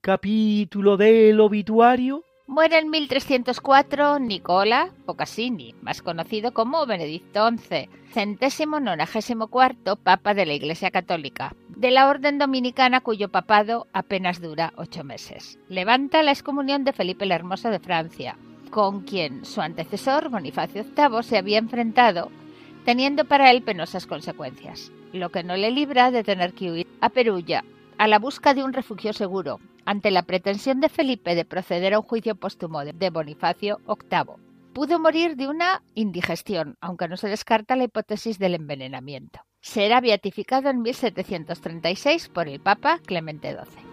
Capítulo 0.00 0.96
del 0.96 1.40
obituario, 1.40 2.24
Muere 2.46 2.78
en 2.78 2.90
1304 2.90 4.18
Nicola 4.18 4.90
Bocassini, 5.06 5.74
más 5.82 6.02
conocido 6.02 6.52
como 6.52 6.84
Benedicto 6.86 7.48
XI, 7.48 7.88
centésimo 8.10 8.80
nonagésimo 8.80 9.48
cuarto 9.48 9.96
Papa 9.96 10.34
de 10.34 10.46
la 10.46 10.54
Iglesia 10.54 10.90
Católica, 10.90 11.54
de 11.68 11.90
la 11.90 12.08
Orden 12.08 12.38
Dominicana 12.38 13.02
cuyo 13.02 13.28
papado 13.28 13.86
apenas 13.92 14.40
dura 14.40 14.72
ocho 14.76 15.04
meses. 15.04 15.58
Levanta 15.68 16.22
la 16.22 16.32
excomunión 16.32 16.82
de 16.82 16.92
Felipe 16.92 17.24
el 17.24 17.32
Hermoso 17.32 17.68
de 17.68 17.78
Francia, 17.78 18.36
con 18.70 19.02
quien 19.02 19.44
su 19.44 19.60
antecesor 19.60 20.30
Bonifacio 20.30 20.82
VIII 20.82 21.22
se 21.22 21.38
había 21.38 21.58
enfrentado, 21.58 22.30
teniendo 22.84 23.26
para 23.26 23.50
él 23.50 23.62
penosas 23.62 24.06
consecuencias, 24.06 24.90
lo 25.12 25.28
que 25.28 25.44
no 25.44 25.56
le 25.56 25.70
libra 25.70 26.10
de 26.10 26.24
tener 26.24 26.54
que 26.54 26.70
huir 26.72 26.86
a 27.00 27.10
Perulla 27.10 27.64
a 28.00 28.08
la 28.08 28.18
busca 28.18 28.54
de 28.54 28.64
un 28.64 28.72
refugio 28.72 29.12
seguro, 29.12 29.60
ante 29.84 30.10
la 30.10 30.22
pretensión 30.22 30.80
de 30.80 30.88
Felipe 30.88 31.34
de 31.34 31.44
proceder 31.44 31.94
a 31.94 31.98
un 31.98 32.06
juicio 32.06 32.34
póstumo 32.34 32.84
de 32.84 33.10
Bonifacio 33.10 33.80
VIII. 33.86 34.36
Pudo 34.72 35.00
morir 35.00 35.36
de 35.36 35.48
una 35.48 35.82
indigestión, 35.94 36.76
aunque 36.80 37.08
no 37.08 37.16
se 37.16 37.28
descarta 37.28 37.76
la 37.76 37.84
hipótesis 37.84 38.38
del 38.38 38.54
envenenamiento. 38.54 39.40
Será 39.60 40.00
beatificado 40.00 40.70
en 40.70 40.82
1736 40.82 42.28
por 42.28 42.48
el 42.48 42.60
Papa 42.60 43.00
Clemente 43.04 43.52
XII. 43.52 43.89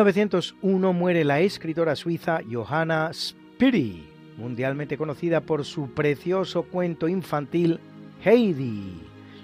1901 0.00 0.92
muere 0.94 1.24
la 1.24 1.40
escritora 1.40 1.94
suiza 1.94 2.40
Johanna 2.50 3.10
Spiri, 3.12 4.08
mundialmente 4.38 4.96
conocida 4.96 5.42
por 5.42 5.66
su 5.66 5.90
precioso 5.90 6.62
cuento 6.62 7.06
infantil 7.06 7.78
Heidi, 8.24 8.94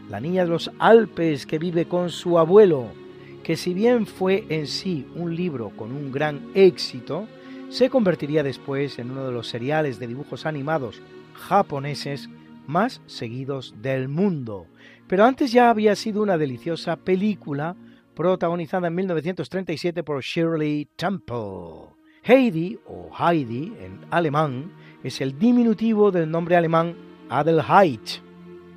la 0.09 0.19
niña 0.19 0.45
de 0.45 0.49
los 0.49 0.71
Alpes 0.79 1.45
que 1.45 1.59
vive 1.59 1.85
con 1.85 2.09
su 2.09 2.39
abuelo, 2.39 2.87
que 3.43 3.57
si 3.57 3.75
bien 3.75 4.07
fue 4.07 4.47
en 4.49 4.67
sí 4.67 5.07
un 5.15 5.37
libro 5.37 5.73
con 5.77 5.93
un 5.93 6.11
gran 6.11 6.41
éxito, 6.55 7.29
se 7.69 7.91
convertiría 7.91 8.43
después 8.43 8.99
en 8.99 9.11
uno 9.11 9.27
de 9.27 9.33
los 9.33 9.49
seriales 9.49 9.99
de 9.99 10.07
dibujos 10.07 10.47
animados 10.47 11.03
japoneses 11.35 12.31
más 12.67 13.03
seguidos 13.05 13.75
del 13.83 14.09
mundo. 14.09 14.67
Pero 15.07 15.27
antes 15.27 15.53
ya 15.53 15.69
había 15.69 15.95
sido 15.97 16.23
una 16.23 16.39
deliciosa 16.39 16.97
película 16.97 17.77
protagonizada 18.17 18.89
en 18.89 18.95
1937 18.97 20.03
por 20.03 20.23
Shirley 20.23 20.89
Temple. 20.97 21.95
Heidi 22.25 22.77
o 22.87 23.11
Heidi 23.17 23.75
en 23.79 24.01
alemán 24.11 24.73
es 25.05 25.21
el 25.21 25.39
diminutivo 25.39 26.11
del 26.11 26.29
nombre 26.29 26.57
alemán 26.57 26.97
Adelheid, 27.29 28.01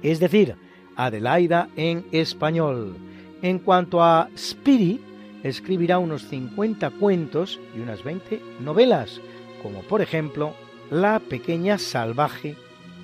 es 0.03 0.19
decir, 0.19 0.55
Adelaida 0.95 1.69
en 1.77 2.05
español. 2.11 2.97
En 3.41 3.59
cuanto 3.59 4.03
a 4.03 4.29
Spiri, 4.37 4.99
escribirá 5.43 5.97
unos 5.97 6.27
50 6.27 6.91
cuentos 6.91 7.59
y 7.75 7.79
unas 7.79 8.03
20 8.03 8.41
novelas, 8.59 9.21
como 9.63 9.81
por 9.83 10.01
ejemplo 10.01 10.53
La 10.91 11.19
pequeña 11.19 11.77
salvaje, 11.77 12.57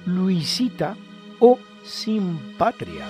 Luisita 0.06 0.98
o 1.40 1.58
Sin 1.84 2.38
patria. 2.58 3.06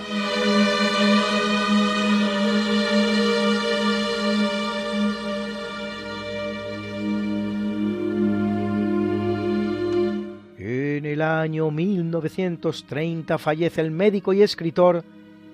Año 11.26 11.70
1930 11.70 13.38
fallece 13.38 13.80
el 13.80 13.90
médico 13.90 14.32
y 14.32 14.42
escritor 14.42 15.04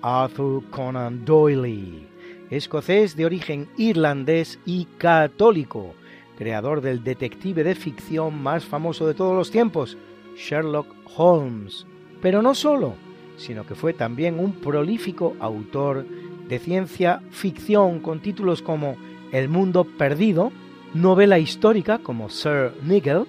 Arthur 0.01 0.63
Conan 0.69 1.25
Doyle, 1.25 2.07
escocés 2.49 3.15
de 3.15 3.25
origen 3.25 3.67
irlandés 3.77 4.59
y 4.65 4.85
católico, 4.97 5.95
creador 6.37 6.81
del 6.81 7.03
detective 7.03 7.63
de 7.63 7.75
ficción 7.75 8.41
más 8.41 8.65
famoso 8.65 9.07
de 9.07 9.13
todos 9.13 9.35
los 9.35 9.49
tiempos, 9.49 9.97
Sherlock 10.35 10.87
Holmes. 11.15 11.85
Pero 12.21 12.41
no 12.41 12.53
solo, 12.53 12.95
sino 13.37 13.65
que 13.65 13.75
fue 13.75 13.93
también 13.93 14.39
un 14.39 14.53
prolífico 14.53 15.35
autor 15.39 16.05
de 16.47 16.59
ciencia 16.59 17.21
ficción 17.31 17.99
con 17.99 18.21
títulos 18.21 18.61
como 18.61 18.95
El 19.31 19.49
mundo 19.49 19.85
perdido, 19.85 20.51
novela 20.93 21.39
histórica 21.39 21.99
como 21.99 22.29
Sir 22.29 22.73
Nigel, 22.83 23.25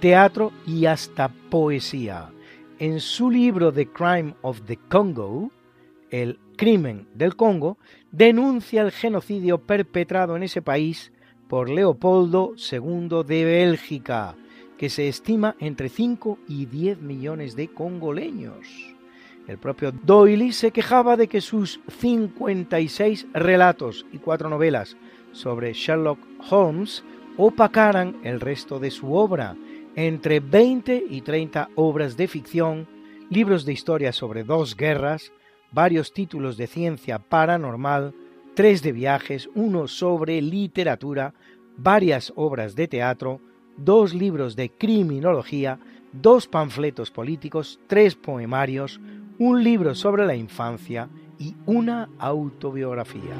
teatro 0.00 0.52
y 0.66 0.86
hasta 0.86 1.28
poesía. 1.28 2.30
En 2.78 3.00
su 3.00 3.30
libro 3.30 3.72
The 3.72 3.88
Crime 3.88 4.34
of 4.42 4.62
the 4.62 4.76
Congo, 4.76 5.50
El 6.10 6.38
crimen 6.56 7.08
del 7.14 7.36
Congo, 7.36 7.78
denuncia 8.12 8.82
el 8.82 8.92
genocidio 8.92 9.58
perpetrado 9.58 10.36
en 10.36 10.42
ese 10.42 10.62
país 10.62 11.12
por 11.48 11.68
Leopoldo 11.68 12.54
II 12.70 13.24
de 13.26 13.44
Bélgica, 13.44 14.36
que 14.76 14.90
se 14.90 15.08
estima 15.08 15.56
entre 15.58 15.88
5 15.88 16.38
y 16.48 16.66
10 16.66 17.00
millones 17.00 17.56
de 17.56 17.68
congoleños. 17.68 18.94
El 19.48 19.58
propio 19.58 19.92
Doyle 19.92 20.52
se 20.52 20.70
quejaba 20.72 21.16
de 21.16 21.26
que 21.26 21.40
sus 21.40 21.80
56 21.88 23.28
relatos 23.32 24.06
y 24.12 24.18
cuatro 24.18 24.50
novelas 24.50 24.96
sobre 25.32 25.72
Sherlock 25.72 26.18
Holmes 26.50 27.02
opacaran 27.38 28.18
el 28.24 28.40
resto 28.40 28.78
de 28.78 28.90
su 28.90 29.14
obra, 29.14 29.56
entre 29.98 30.38
20 30.38 31.06
y 31.10 31.22
30 31.22 31.70
obras 31.74 32.16
de 32.16 32.28
ficción, 32.28 32.86
libros 33.30 33.64
de 33.64 33.72
historia 33.72 34.12
sobre 34.12 34.44
dos 34.44 34.76
guerras, 34.76 35.32
varios 35.72 36.12
títulos 36.12 36.56
de 36.56 36.68
ciencia 36.68 37.18
paranormal, 37.18 38.14
tres 38.54 38.80
de 38.80 38.92
viajes, 38.92 39.50
uno 39.56 39.88
sobre 39.88 40.40
literatura, 40.40 41.34
varias 41.76 42.32
obras 42.36 42.76
de 42.76 42.86
teatro, 42.86 43.40
dos 43.76 44.14
libros 44.14 44.54
de 44.54 44.70
criminología, 44.70 45.80
dos 46.12 46.46
panfletos 46.46 47.10
políticos, 47.10 47.80
tres 47.88 48.14
poemarios, 48.14 49.00
un 49.40 49.64
libro 49.64 49.96
sobre 49.96 50.26
la 50.26 50.36
infancia 50.36 51.08
y 51.40 51.56
una 51.66 52.08
autobiografía. 52.20 53.34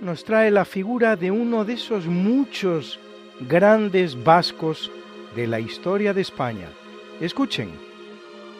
Nos 0.00 0.24
trae 0.24 0.50
la 0.50 0.64
figura 0.64 1.16
de 1.16 1.30
uno 1.30 1.64
de 1.64 1.74
esos 1.74 2.06
muchos 2.06 2.98
grandes 3.40 4.22
vascos 4.22 4.90
de 5.36 5.46
la 5.46 5.60
historia 5.60 6.12
de 6.12 6.22
España. 6.22 6.68
Escuchen. 7.20 7.70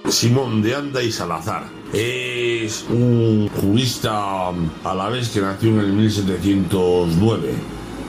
Simón 0.09 0.63
de 0.63 0.75
Anda 0.75 1.03
y 1.03 1.11
Salazar 1.11 1.65
es 1.93 2.87
un 2.89 3.49
jurista 3.49 4.49
a 4.49 4.95
la 4.95 5.09
vez 5.09 5.31
que 5.31 5.41
nació 5.41 5.71
en 5.71 5.81
el 5.81 5.93
1709, 5.93 7.53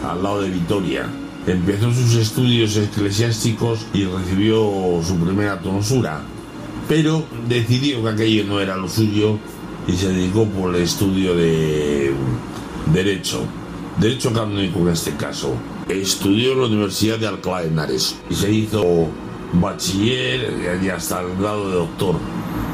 al 0.08 0.24
lado 0.24 0.42
de 0.42 0.50
Vitoria. 0.50 1.10
Empezó 1.48 1.92
sus 1.92 2.16
estudios 2.16 2.78
eclesiásticos 2.78 3.86
y 3.94 4.06
recibió 4.06 5.02
su 5.04 5.18
primera 5.18 5.60
tonsura, 5.60 6.22
pero 6.88 7.26
decidió 7.48 8.04
que 8.04 8.10
aquello 8.10 8.46
no 8.46 8.60
era 8.60 8.76
lo 8.76 8.88
suyo 8.88 9.40
y 9.88 9.94
se 9.94 10.10
dedicó 10.10 10.46
por 10.46 10.76
el 10.76 10.84
estudio 10.84 11.36
de 11.36 12.14
Derecho, 12.94 13.44
Derecho 13.98 14.34
Canónico 14.34 14.80
en 14.80 14.90
este 14.90 15.16
caso. 15.16 15.54
Estudió 15.88 16.54
en 16.54 16.60
la 16.60 16.66
Universidad 16.68 17.20
de 17.20 17.28
Alcalá 17.28 17.62
de 17.62 17.68
Henares 17.68 18.20
y 18.30 18.36
se 18.36 18.52
hizo 18.52 19.08
bachiller 19.54 20.82
y 20.84 20.90
hasta 20.90 21.22
el 21.22 21.36
grado 21.38 21.70
de 21.70 21.76
doctor. 21.76 22.16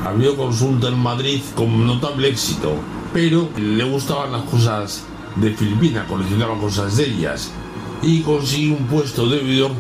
Abrió 0.06 0.36
consulta 0.36 0.88
en 0.88 1.00
Madrid 1.00 1.42
con 1.56 1.86
notable 1.86 2.30
éxito, 2.30 2.76
pero 3.14 3.50
le 3.58 3.84
gustaban 3.84 4.32
las 4.32 4.44
cosas 4.44 5.04
de 5.36 5.52
Filipinas, 5.52 6.08
coleccionaba 6.08 6.58
cosas 6.60 6.96
de 6.98 7.08
ellas 7.08 7.52
y 8.02 8.22
consiguió 8.22 8.78
un 8.78 8.86
puesto 8.88 9.28
de 9.28 9.40
oidor 9.40 9.72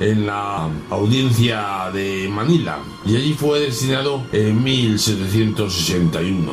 en 0.00 0.26
la 0.26 0.68
audiencia 0.90 1.90
de 1.92 2.28
Manila 2.30 2.78
y 3.04 3.16
allí 3.16 3.34
fue 3.34 3.60
destinado 3.60 4.22
en 4.32 4.62
1761. 4.62 6.52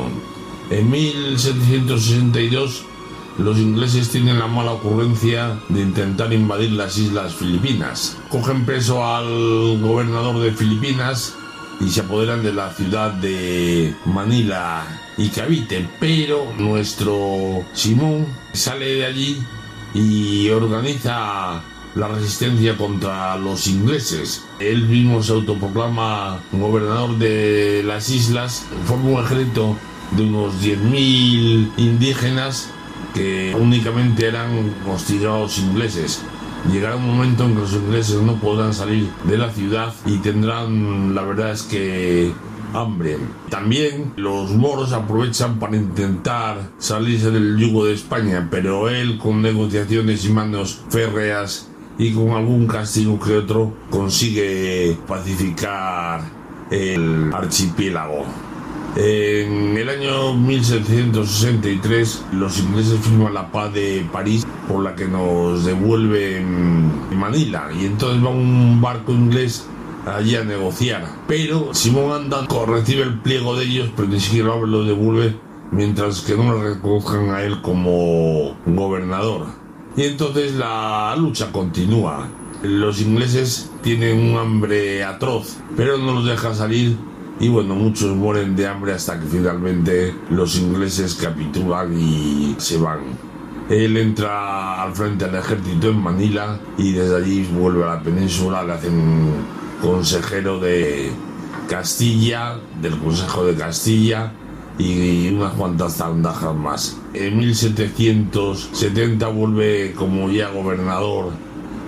En 0.70 0.90
1762 0.90 2.84
los 3.38 3.58
ingleses 3.58 4.10
tienen 4.10 4.38
la 4.38 4.46
mala 4.46 4.72
ocurrencia 4.72 5.58
de 5.68 5.80
intentar 5.80 6.32
invadir 6.32 6.72
las 6.72 6.98
islas 6.98 7.34
Filipinas. 7.34 8.16
Cogen 8.28 8.66
preso 8.66 9.04
al 9.04 9.80
gobernador 9.80 10.40
de 10.40 10.52
Filipinas 10.52 11.34
y 11.80 11.88
se 11.88 12.00
apoderan 12.00 12.42
de 12.42 12.52
la 12.52 12.70
ciudad 12.72 13.12
de 13.12 13.94
Manila 14.04 14.84
y 15.16 15.28
Cavite, 15.28 15.88
pero 15.98 16.52
nuestro 16.58 17.64
Simón 17.72 18.26
sale 18.52 18.86
de 18.86 19.06
allí 19.06 19.42
y 19.94 20.48
organiza 20.50 21.62
la 21.94 22.08
resistencia 22.08 22.76
contra 22.76 23.36
los 23.36 23.66
ingleses. 23.66 24.44
Él 24.58 24.86
mismo 24.86 25.22
se 25.22 25.32
autoproclama 25.32 26.40
gobernador 26.52 27.16
de 27.18 27.82
las 27.84 28.10
islas, 28.10 28.66
forma 28.84 29.10
un 29.10 29.24
ejército 29.24 29.76
de 30.12 30.22
unos 30.24 30.54
10.000 30.62 31.70
indígenas 31.78 32.70
que 33.14 33.56
únicamente 33.58 34.26
eran 34.26 34.74
hostigados 34.88 35.58
ingleses. 35.58 36.22
Llegará 36.70 36.96
un 36.96 37.06
momento 37.06 37.44
en 37.44 37.54
que 37.54 37.60
los 37.60 37.72
ingleses 37.72 38.20
no 38.22 38.34
podrán 38.36 38.74
salir 38.74 39.08
de 39.24 39.38
la 39.38 39.50
ciudad 39.50 39.94
y 40.04 40.18
tendrán, 40.18 41.14
la 41.14 41.22
verdad 41.22 41.52
es 41.52 41.62
que, 41.62 42.32
hambre. 42.74 43.18
También 43.48 44.12
los 44.16 44.50
moros 44.50 44.92
aprovechan 44.92 45.58
para 45.58 45.76
intentar 45.76 46.70
salirse 46.78 47.30
del 47.30 47.56
yugo 47.56 47.86
de 47.86 47.94
España, 47.94 48.48
pero 48.50 48.88
él 48.88 49.18
con 49.18 49.42
negociaciones 49.42 50.24
y 50.24 50.30
manos 50.30 50.82
férreas 50.88 51.68
y 51.98 52.12
con 52.12 52.30
algún 52.30 52.66
castigo 52.66 53.18
que 53.18 53.36
otro 53.36 53.74
consigue 53.90 54.96
pacificar 55.06 56.22
el 56.70 57.30
archipiélago. 57.32 58.49
En 58.96 59.76
el 59.76 59.88
año 59.88 60.34
1763 60.34 62.24
los 62.32 62.58
ingleses 62.58 62.98
firman 62.98 63.34
la 63.34 63.52
paz 63.52 63.72
de 63.72 64.04
París 64.12 64.44
por 64.66 64.82
la 64.82 64.96
que 64.96 65.06
nos 65.06 65.64
devuelven 65.64 67.16
Manila 67.16 67.70
y 67.72 67.84
entonces 67.84 68.24
va 68.24 68.30
un 68.30 68.80
barco 68.80 69.12
inglés 69.12 69.64
allí 70.06 70.34
a 70.34 70.42
negociar. 70.42 71.04
Pero 71.28 71.72
Simón 71.72 72.10
Anda 72.10 72.48
recibe 72.66 73.02
el 73.02 73.20
pliego 73.20 73.56
de 73.56 73.66
ellos 73.66 73.90
pero 73.94 74.08
ni 74.08 74.18
siquiera 74.18 74.56
lo 74.56 74.84
devuelve 74.84 75.36
mientras 75.70 76.22
que 76.22 76.36
no 76.36 76.52
le 76.52 76.74
reconozcan 76.74 77.30
a 77.30 77.42
él 77.42 77.62
como 77.62 78.56
gobernador. 78.66 79.46
Y 79.96 80.02
entonces 80.02 80.54
la 80.54 81.14
lucha 81.16 81.52
continúa. 81.52 82.28
Los 82.64 83.00
ingleses 83.00 83.70
tienen 83.82 84.18
un 84.18 84.38
hambre 84.38 85.04
atroz, 85.04 85.58
pero 85.76 85.96
no 85.96 86.12
los 86.12 86.26
dejan 86.26 86.56
salir 86.56 86.96
y 87.40 87.48
bueno, 87.48 87.74
muchos 87.74 88.14
mueren 88.14 88.54
de 88.54 88.66
hambre 88.66 88.92
hasta 88.92 89.18
que 89.18 89.26
finalmente 89.26 90.14
los 90.28 90.56
ingleses 90.56 91.14
capitulan 91.14 91.98
y 91.98 92.54
se 92.58 92.76
van. 92.76 93.00
Él 93.70 93.96
entra 93.96 94.82
al 94.82 94.94
frente 94.94 95.24
del 95.24 95.36
ejército 95.36 95.88
en 95.88 96.02
Manila 96.02 96.60
y 96.76 96.92
desde 96.92 97.16
allí 97.16 97.44
vuelve 97.44 97.84
a 97.84 97.94
la 97.94 98.02
península, 98.02 98.62
le 98.62 98.74
hacen 98.74 99.32
consejero 99.80 100.60
de 100.60 101.10
Castilla, 101.66 102.58
del 102.82 102.98
Consejo 102.98 103.46
de 103.46 103.54
Castilla 103.54 104.32
y 104.76 105.28
unas 105.28 105.54
cuantas 105.54 105.96
zandajas 105.96 106.54
más. 106.54 106.98
En 107.14 107.38
1770 107.38 109.28
vuelve 109.28 109.94
como 109.96 110.28
ya 110.28 110.50
gobernador 110.50 111.30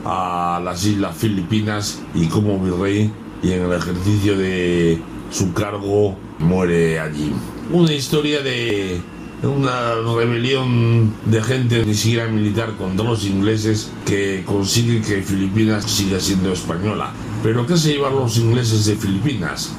a 0.07 0.63
las 0.65 0.87
Islas 0.87 1.15
Filipinas 1.15 2.01
y 2.15 2.27
como 2.29 2.59
virrey 2.59 3.13
y 3.43 3.53
en 3.53 3.65
el 3.65 3.73
ejercicio 3.73 4.39
de 4.39 5.03
su 5.33 5.53
cargo 5.53 6.17
muere 6.39 7.01
allí. 7.01 7.33
Una 7.73 7.93
historia 7.93 8.43
de 8.43 9.01
una 9.43 9.95
rebelión 9.95 11.13
de 11.27 11.43
gente 11.43 11.85
ni 11.85 11.95
siquiera 11.95 12.29
militar 12.29 12.77
contra 12.77 13.05
los 13.05 13.25
ingleses 13.25 13.91
que 14.07 14.45
consigue 14.47 15.01
que 15.01 15.23
Filipinas 15.23 15.85
siga 15.91 16.21
siendo 16.21 16.53
española. 16.53 17.13
Pero 17.43 17.67
¿qué 17.67 17.77
se 17.77 17.95
llevan 17.95 18.15
los 18.15 18.37
ingleses 18.37 18.85
de 18.87 18.95
Filipinas? 18.95 19.73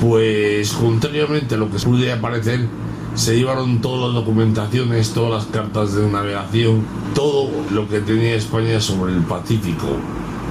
Pues 0.00 0.72
contrariamente 0.72 1.56
a 1.56 1.58
lo 1.58 1.70
que 1.70 1.78
puede 1.78 2.12
aparecer, 2.12 2.68
se 3.14 3.36
llevaron 3.36 3.80
todas 3.80 4.14
las 4.14 4.24
documentaciones, 4.24 5.10
todas 5.10 5.42
las 5.42 5.52
cartas 5.52 5.94
de 5.94 6.08
navegación, 6.08 6.84
todo 7.14 7.50
lo 7.72 7.88
que 7.88 8.00
tenía 8.00 8.36
España 8.36 8.80
sobre 8.80 9.12
el 9.12 9.22
Pacífico, 9.24 9.88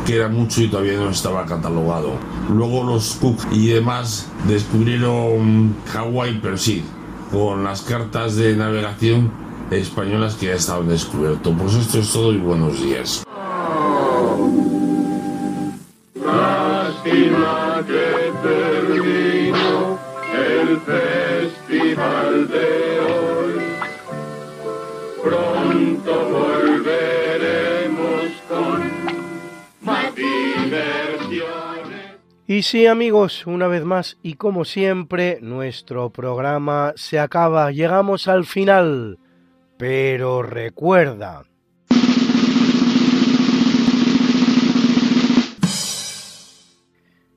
que 0.05 0.15
era 0.15 0.27
mucho 0.27 0.61
y 0.61 0.67
todavía 0.67 0.97
no 0.97 1.09
estaba 1.09 1.45
catalogado. 1.45 2.13
Luego 2.49 2.83
los 2.83 3.15
Cook 3.15 3.39
y 3.51 3.67
demás 3.67 4.27
descubrieron 4.47 5.75
Hawái, 5.93 6.39
pero 6.41 6.57
sí, 6.57 6.83
con 7.31 7.63
las 7.63 7.81
cartas 7.81 8.35
de 8.35 8.55
navegación 8.55 9.31
españolas 9.71 10.35
que 10.35 10.47
ya 10.47 10.53
estaban 10.53 10.87
descubiertas. 10.87 11.53
Pues 11.57 11.75
esto 11.75 11.99
es 11.99 12.11
todo 12.11 12.33
y 12.33 12.37
buenos 12.37 12.81
días. 12.81 13.23
Y 32.51 32.63
sí 32.63 32.87
amigos, 32.87 33.45
una 33.45 33.67
vez 33.67 33.85
más 33.85 34.17
y 34.23 34.33
como 34.33 34.65
siempre, 34.65 35.37
nuestro 35.39 36.09
programa 36.09 36.93
se 36.95 37.19
acaba, 37.19 37.71
llegamos 37.71 38.27
al 38.27 38.43
final. 38.43 39.19
Pero 39.77 40.41
recuerda, 40.41 41.43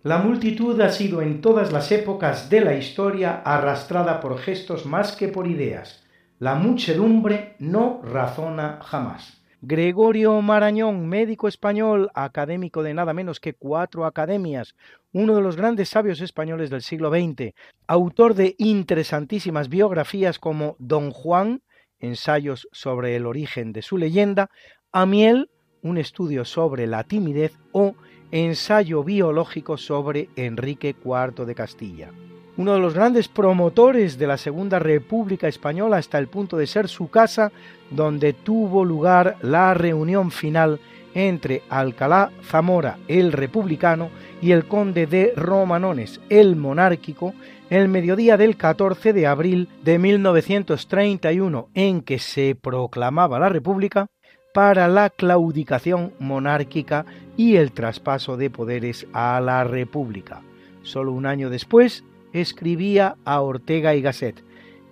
La 0.02 0.16
multitud 0.16 0.80
ha 0.80 0.88
sido 0.88 1.20
en 1.20 1.42
todas 1.42 1.72
las 1.72 1.92
épocas 1.92 2.48
de 2.48 2.62
la 2.62 2.74
historia 2.74 3.42
arrastrada 3.44 4.18
por 4.18 4.38
gestos 4.38 4.86
más 4.86 5.14
que 5.14 5.28
por 5.28 5.46
ideas. 5.46 6.06
La 6.38 6.54
muchedumbre 6.54 7.54
no 7.58 8.00
razona 8.02 8.80
jamás. 8.82 9.41
Gregorio 9.64 10.42
Marañón, 10.42 11.06
médico 11.06 11.46
español, 11.46 12.10
académico 12.14 12.82
de 12.82 12.94
nada 12.94 13.14
menos 13.14 13.38
que 13.38 13.54
cuatro 13.54 14.06
academias, 14.06 14.74
uno 15.12 15.36
de 15.36 15.40
los 15.40 15.54
grandes 15.54 15.88
sabios 15.88 16.20
españoles 16.20 16.68
del 16.68 16.82
siglo 16.82 17.10
XX, 17.10 17.54
autor 17.86 18.34
de 18.34 18.56
interesantísimas 18.58 19.68
biografías 19.68 20.40
como 20.40 20.74
Don 20.80 21.12
Juan, 21.12 21.62
ensayos 22.00 22.66
sobre 22.72 23.14
el 23.14 23.24
origen 23.24 23.72
de 23.72 23.82
su 23.82 23.98
leyenda, 23.98 24.50
Amiel, 24.90 25.48
un 25.80 25.96
estudio 25.96 26.44
sobre 26.44 26.88
la 26.88 27.04
timidez 27.04 27.56
o 27.70 27.94
ensayo 28.32 29.04
biológico 29.04 29.76
sobre 29.76 30.28
Enrique 30.34 30.96
IV 31.04 31.46
de 31.46 31.54
Castilla. 31.54 32.10
Uno 32.56 32.74
de 32.74 32.80
los 32.80 32.92
grandes 32.92 33.28
promotores 33.28 34.18
de 34.18 34.26
la 34.26 34.36
Segunda 34.36 34.78
República 34.78 35.48
Española 35.48 35.96
hasta 35.96 36.18
el 36.18 36.28
punto 36.28 36.58
de 36.58 36.66
ser 36.66 36.88
su 36.88 37.08
casa 37.08 37.50
donde 37.90 38.34
tuvo 38.34 38.84
lugar 38.84 39.36
la 39.40 39.72
reunión 39.72 40.30
final 40.30 40.78
entre 41.14 41.62
Alcalá 41.70 42.30
Zamora, 42.42 42.98
el 43.08 43.32
republicano, 43.32 44.10
y 44.40 44.52
el 44.52 44.66
conde 44.66 45.06
de 45.06 45.32
Romanones, 45.36 46.20
el 46.28 46.56
monárquico, 46.56 47.34
el 47.70 47.88
mediodía 47.88 48.36
del 48.36 48.56
14 48.56 49.12
de 49.12 49.26
abril 49.26 49.68
de 49.82 49.98
1931, 49.98 51.68
en 51.74 52.02
que 52.02 52.18
se 52.18 52.54
proclamaba 52.54 53.38
la 53.38 53.48
República, 53.48 54.08
para 54.52 54.88
la 54.88 55.08
claudicación 55.08 56.12
monárquica 56.18 57.06
y 57.38 57.56
el 57.56 57.72
traspaso 57.72 58.36
de 58.36 58.50
poderes 58.50 59.06
a 59.14 59.40
la 59.40 59.64
República. 59.64 60.42
Solo 60.82 61.12
un 61.12 61.24
año 61.24 61.48
después 61.48 62.04
escribía 62.32 63.16
a 63.24 63.40
Ortega 63.40 63.94
y 63.94 64.02
Gasset, 64.02 64.42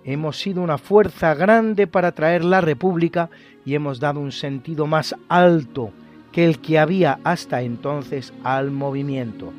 hemos 0.03 0.39
sido 0.39 0.61
una 0.61 0.77
fuerza 0.77 1.33
grande 1.33 1.87
para 1.87 2.11
traer 2.11 2.43
la 2.43 2.61
República 2.61 3.29
y 3.65 3.75
hemos 3.75 3.99
dado 3.99 4.19
un 4.19 4.31
sentido 4.31 4.87
más 4.87 5.15
alto 5.29 5.91
que 6.31 6.45
el 6.45 6.59
que 6.59 6.79
había 6.79 7.19
hasta 7.23 7.61
entonces 7.61 8.33
al 8.43 8.71
movimiento. 8.71 9.53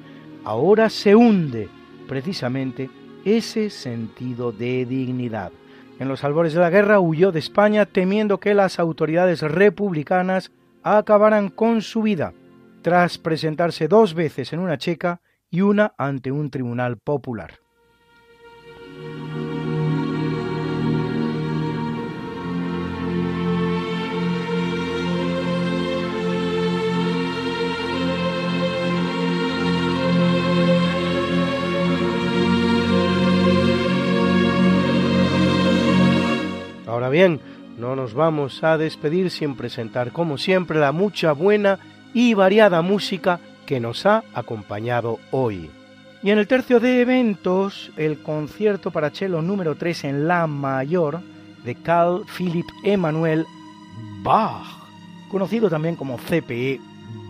Ahora 0.44 0.90
se 0.90 1.14
hunde 1.14 1.68
precisamente 2.08 2.90
ese 3.24 3.70
sentido 3.70 4.52
de 4.52 4.84
dignidad. 4.86 5.52
En 5.98 6.08
los 6.08 6.24
albores 6.24 6.54
de 6.54 6.60
la 6.60 6.70
guerra 6.70 6.98
huyó 6.98 7.30
de 7.30 7.38
España 7.38 7.86
temiendo 7.86 8.40
que 8.40 8.54
las 8.54 8.80
autoridades 8.80 9.42
republicanas 9.42 10.50
acabaran 10.82 11.48
con 11.48 11.82
su 11.82 12.02
vida, 12.02 12.32
tras 12.82 13.18
presentarse 13.18 13.86
dos 13.86 14.14
veces 14.14 14.52
en 14.52 14.58
una 14.58 14.78
checa 14.78 15.20
y 15.48 15.60
una 15.60 15.94
ante 15.96 16.32
un 16.32 16.50
tribunal 16.50 16.96
popular. 16.96 17.61
Ahora 36.92 37.08
bien, 37.08 37.40
no 37.78 37.96
nos 37.96 38.12
vamos 38.12 38.62
a 38.62 38.76
despedir 38.76 39.30
sin 39.30 39.56
presentar 39.56 40.12
como 40.12 40.36
siempre 40.36 40.78
la 40.78 40.92
mucha 40.92 41.32
buena 41.32 41.78
y 42.12 42.34
variada 42.34 42.82
música 42.82 43.40
que 43.64 43.80
nos 43.80 44.04
ha 44.04 44.22
acompañado 44.34 45.18
hoy. 45.30 45.70
Y 46.24 46.30
en 46.30 46.38
el 46.38 46.46
tercio 46.46 46.78
de 46.78 47.00
eventos, 47.00 47.90
el 47.96 48.22
concierto 48.22 48.92
para 48.92 49.10
cello 49.10 49.42
número 49.42 49.74
3 49.74 50.04
en 50.04 50.28
La 50.28 50.46
Mayor 50.46 51.20
de 51.64 51.74
Carl 51.74 52.24
Philipp 52.26 52.66
Emanuel 52.84 53.44
Bach, 54.22 54.64
conocido 55.28 55.68
también 55.68 55.96
como 55.96 56.18
CPE 56.18 56.80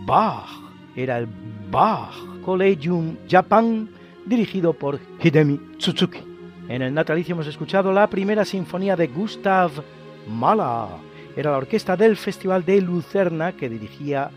Bach. 0.05 0.47
Era 0.95 1.17
el 1.17 1.27
Bach 1.71 2.13
Collegium 2.45 3.17
Japan, 3.27 3.89
dirigido 4.27 4.73
por 4.73 4.99
Hidemi 5.19 5.59
Tsuzuki. 5.79 6.19
En 6.69 6.83
el 6.83 6.93
natalicio 6.93 7.33
hemos 7.33 7.47
escuchado 7.47 7.91
la 7.91 8.07
primera 8.07 8.45
sinfonía 8.45 8.95
de 8.95 9.07
Gustav 9.07 9.71
Mahler. 10.29 10.99
Era 11.35 11.49
la 11.49 11.57
orquesta 11.57 11.97
del 11.97 12.15
Festival 12.15 12.63
de 12.63 12.79
Lucerna 12.79 13.53
que 13.53 13.69
dirigía 13.69 14.29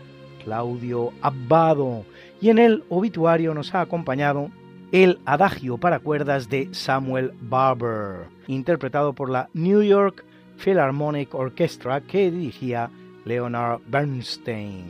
Claudio 0.43 1.13
Abbado. 1.21 2.05
Y 2.39 2.49
en 2.49 2.59
el 2.59 2.83
obituario 2.89 3.53
nos 3.53 3.73
ha 3.73 3.81
acompañado 3.81 4.49
el 4.91 5.19
Adagio 5.25 5.77
para 5.77 5.99
cuerdas 5.99 6.49
de 6.49 6.69
Samuel 6.71 7.33
Barber, 7.41 8.27
interpretado 8.47 9.13
por 9.13 9.29
la 9.29 9.49
New 9.53 9.81
York 9.81 10.23
Philharmonic 10.57 11.33
Orchestra 11.33 12.01
que 12.01 12.31
dirigía 12.31 12.89
Leonard 13.25 13.81
Bernstein. 13.87 14.85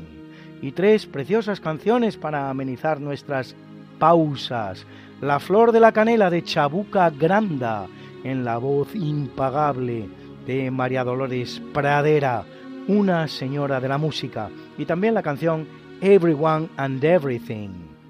Y 0.62 0.72
tres 0.72 1.06
preciosas 1.06 1.60
canciones 1.60 2.18
para 2.18 2.50
amenizar 2.50 3.00
nuestras 3.00 3.56
pausas, 4.00 4.86
la 5.22 5.40
flor 5.40 5.72
de 5.72 5.80
la 5.80 5.92
canela 5.92 6.30
de 6.30 6.44
Chabuca 6.44 7.10
Granda, 7.10 7.88
en 8.24 8.44
la 8.44 8.58
voz 8.58 8.94
impagable 8.96 10.10
de 10.46 10.70
María 10.72 11.04
Dolores 11.04 11.62
Pradera, 11.74 12.44
una 12.88 13.28
señora 13.28 13.80
de 13.80 13.88
la 13.88 13.98
música, 13.98 14.50
y 14.78 14.86
también 14.86 15.14
la 15.14 15.24
canción 15.24 15.68
Everyone 16.02 16.70
and 16.78 17.04
Everything, 17.04 17.70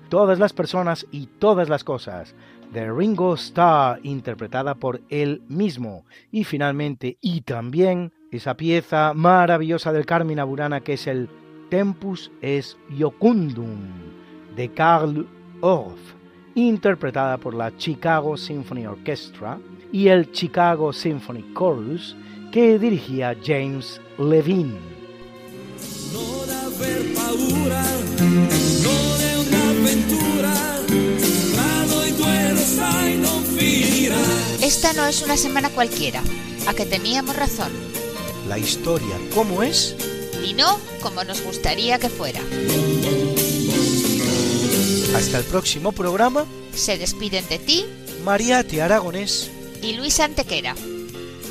todas 0.10 0.40
las 0.40 0.52
personas 0.52 1.06
y 1.12 1.28
todas 1.40 1.70
las 1.70 1.84
cosas, 1.84 2.36
de 2.74 2.92
Ringo 2.92 3.34
Starr, 3.36 4.00
interpretada 4.04 4.76
por 4.76 5.02
él 5.10 5.42
mismo, 5.48 6.04
y 6.32 6.44
finalmente, 6.44 7.18
y 7.22 7.42
también, 7.42 8.12
esa 8.32 8.58
pieza 8.58 9.14
maravillosa 9.14 9.94
del 9.94 10.06
Carmina 10.06 10.44
Burana 10.44 10.82
que 10.82 10.94
es 10.94 11.08
el 11.08 11.30
Tempus 11.70 12.30
es 12.42 12.78
Iocundum, 12.90 13.78
de 14.56 14.70
Carl 14.74 15.26
Orff, 15.62 16.00
interpretada 16.56 17.38
por 17.38 17.54
la 17.54 17.76
Chicago 17.78 18.36
Symphony 18.36 18.86
Orchestra 18.86 19.60
y 19.92 20.08
el 20.08 20.32
Chicago 20.32 20.92
Symphony 20.92 21.46
Chorus 21.58 22.18
que 22.52 22.78
dirigía 22.78 23.36
James 23.44 24.02
Levine. 24.18 24.97
Esta 34.62 34.92
no 34.94 35.06
es 35.08 35.22
una 35.22 35.38
semana 35.38 35.70
cualquiera, 35.70 36.22
a 36.68 36.74
que 36.74 36.86
teníamos 36.86 37.36
razón. 37.36 37.72
La 38.50 38.58
historia, 38.58 39.16
¿cómo 39.34 39.64
es? 39.64 39.96
Y 40.44 40.54
no 40.54 40.80
como 41.02 41.24
nos 41.24 41.42
gustaría 41.42 42.00
que 42.00 42.10
fuera. 42.10 42.42
Hasta 45.16 45.38
el 45.38 45.44
próximo 45.46 45.94
programa. 45.94 46.46
Se 46.76 46.98
despiden 46.98 47.48
de 47.48 47.60
ti, 47.60 47.86
Mariate 48.24 48.82
Aragonés 48.82 49.50
y 49.82 49.94
Luis 49.94 50.20
Antequera. 50.20 50.76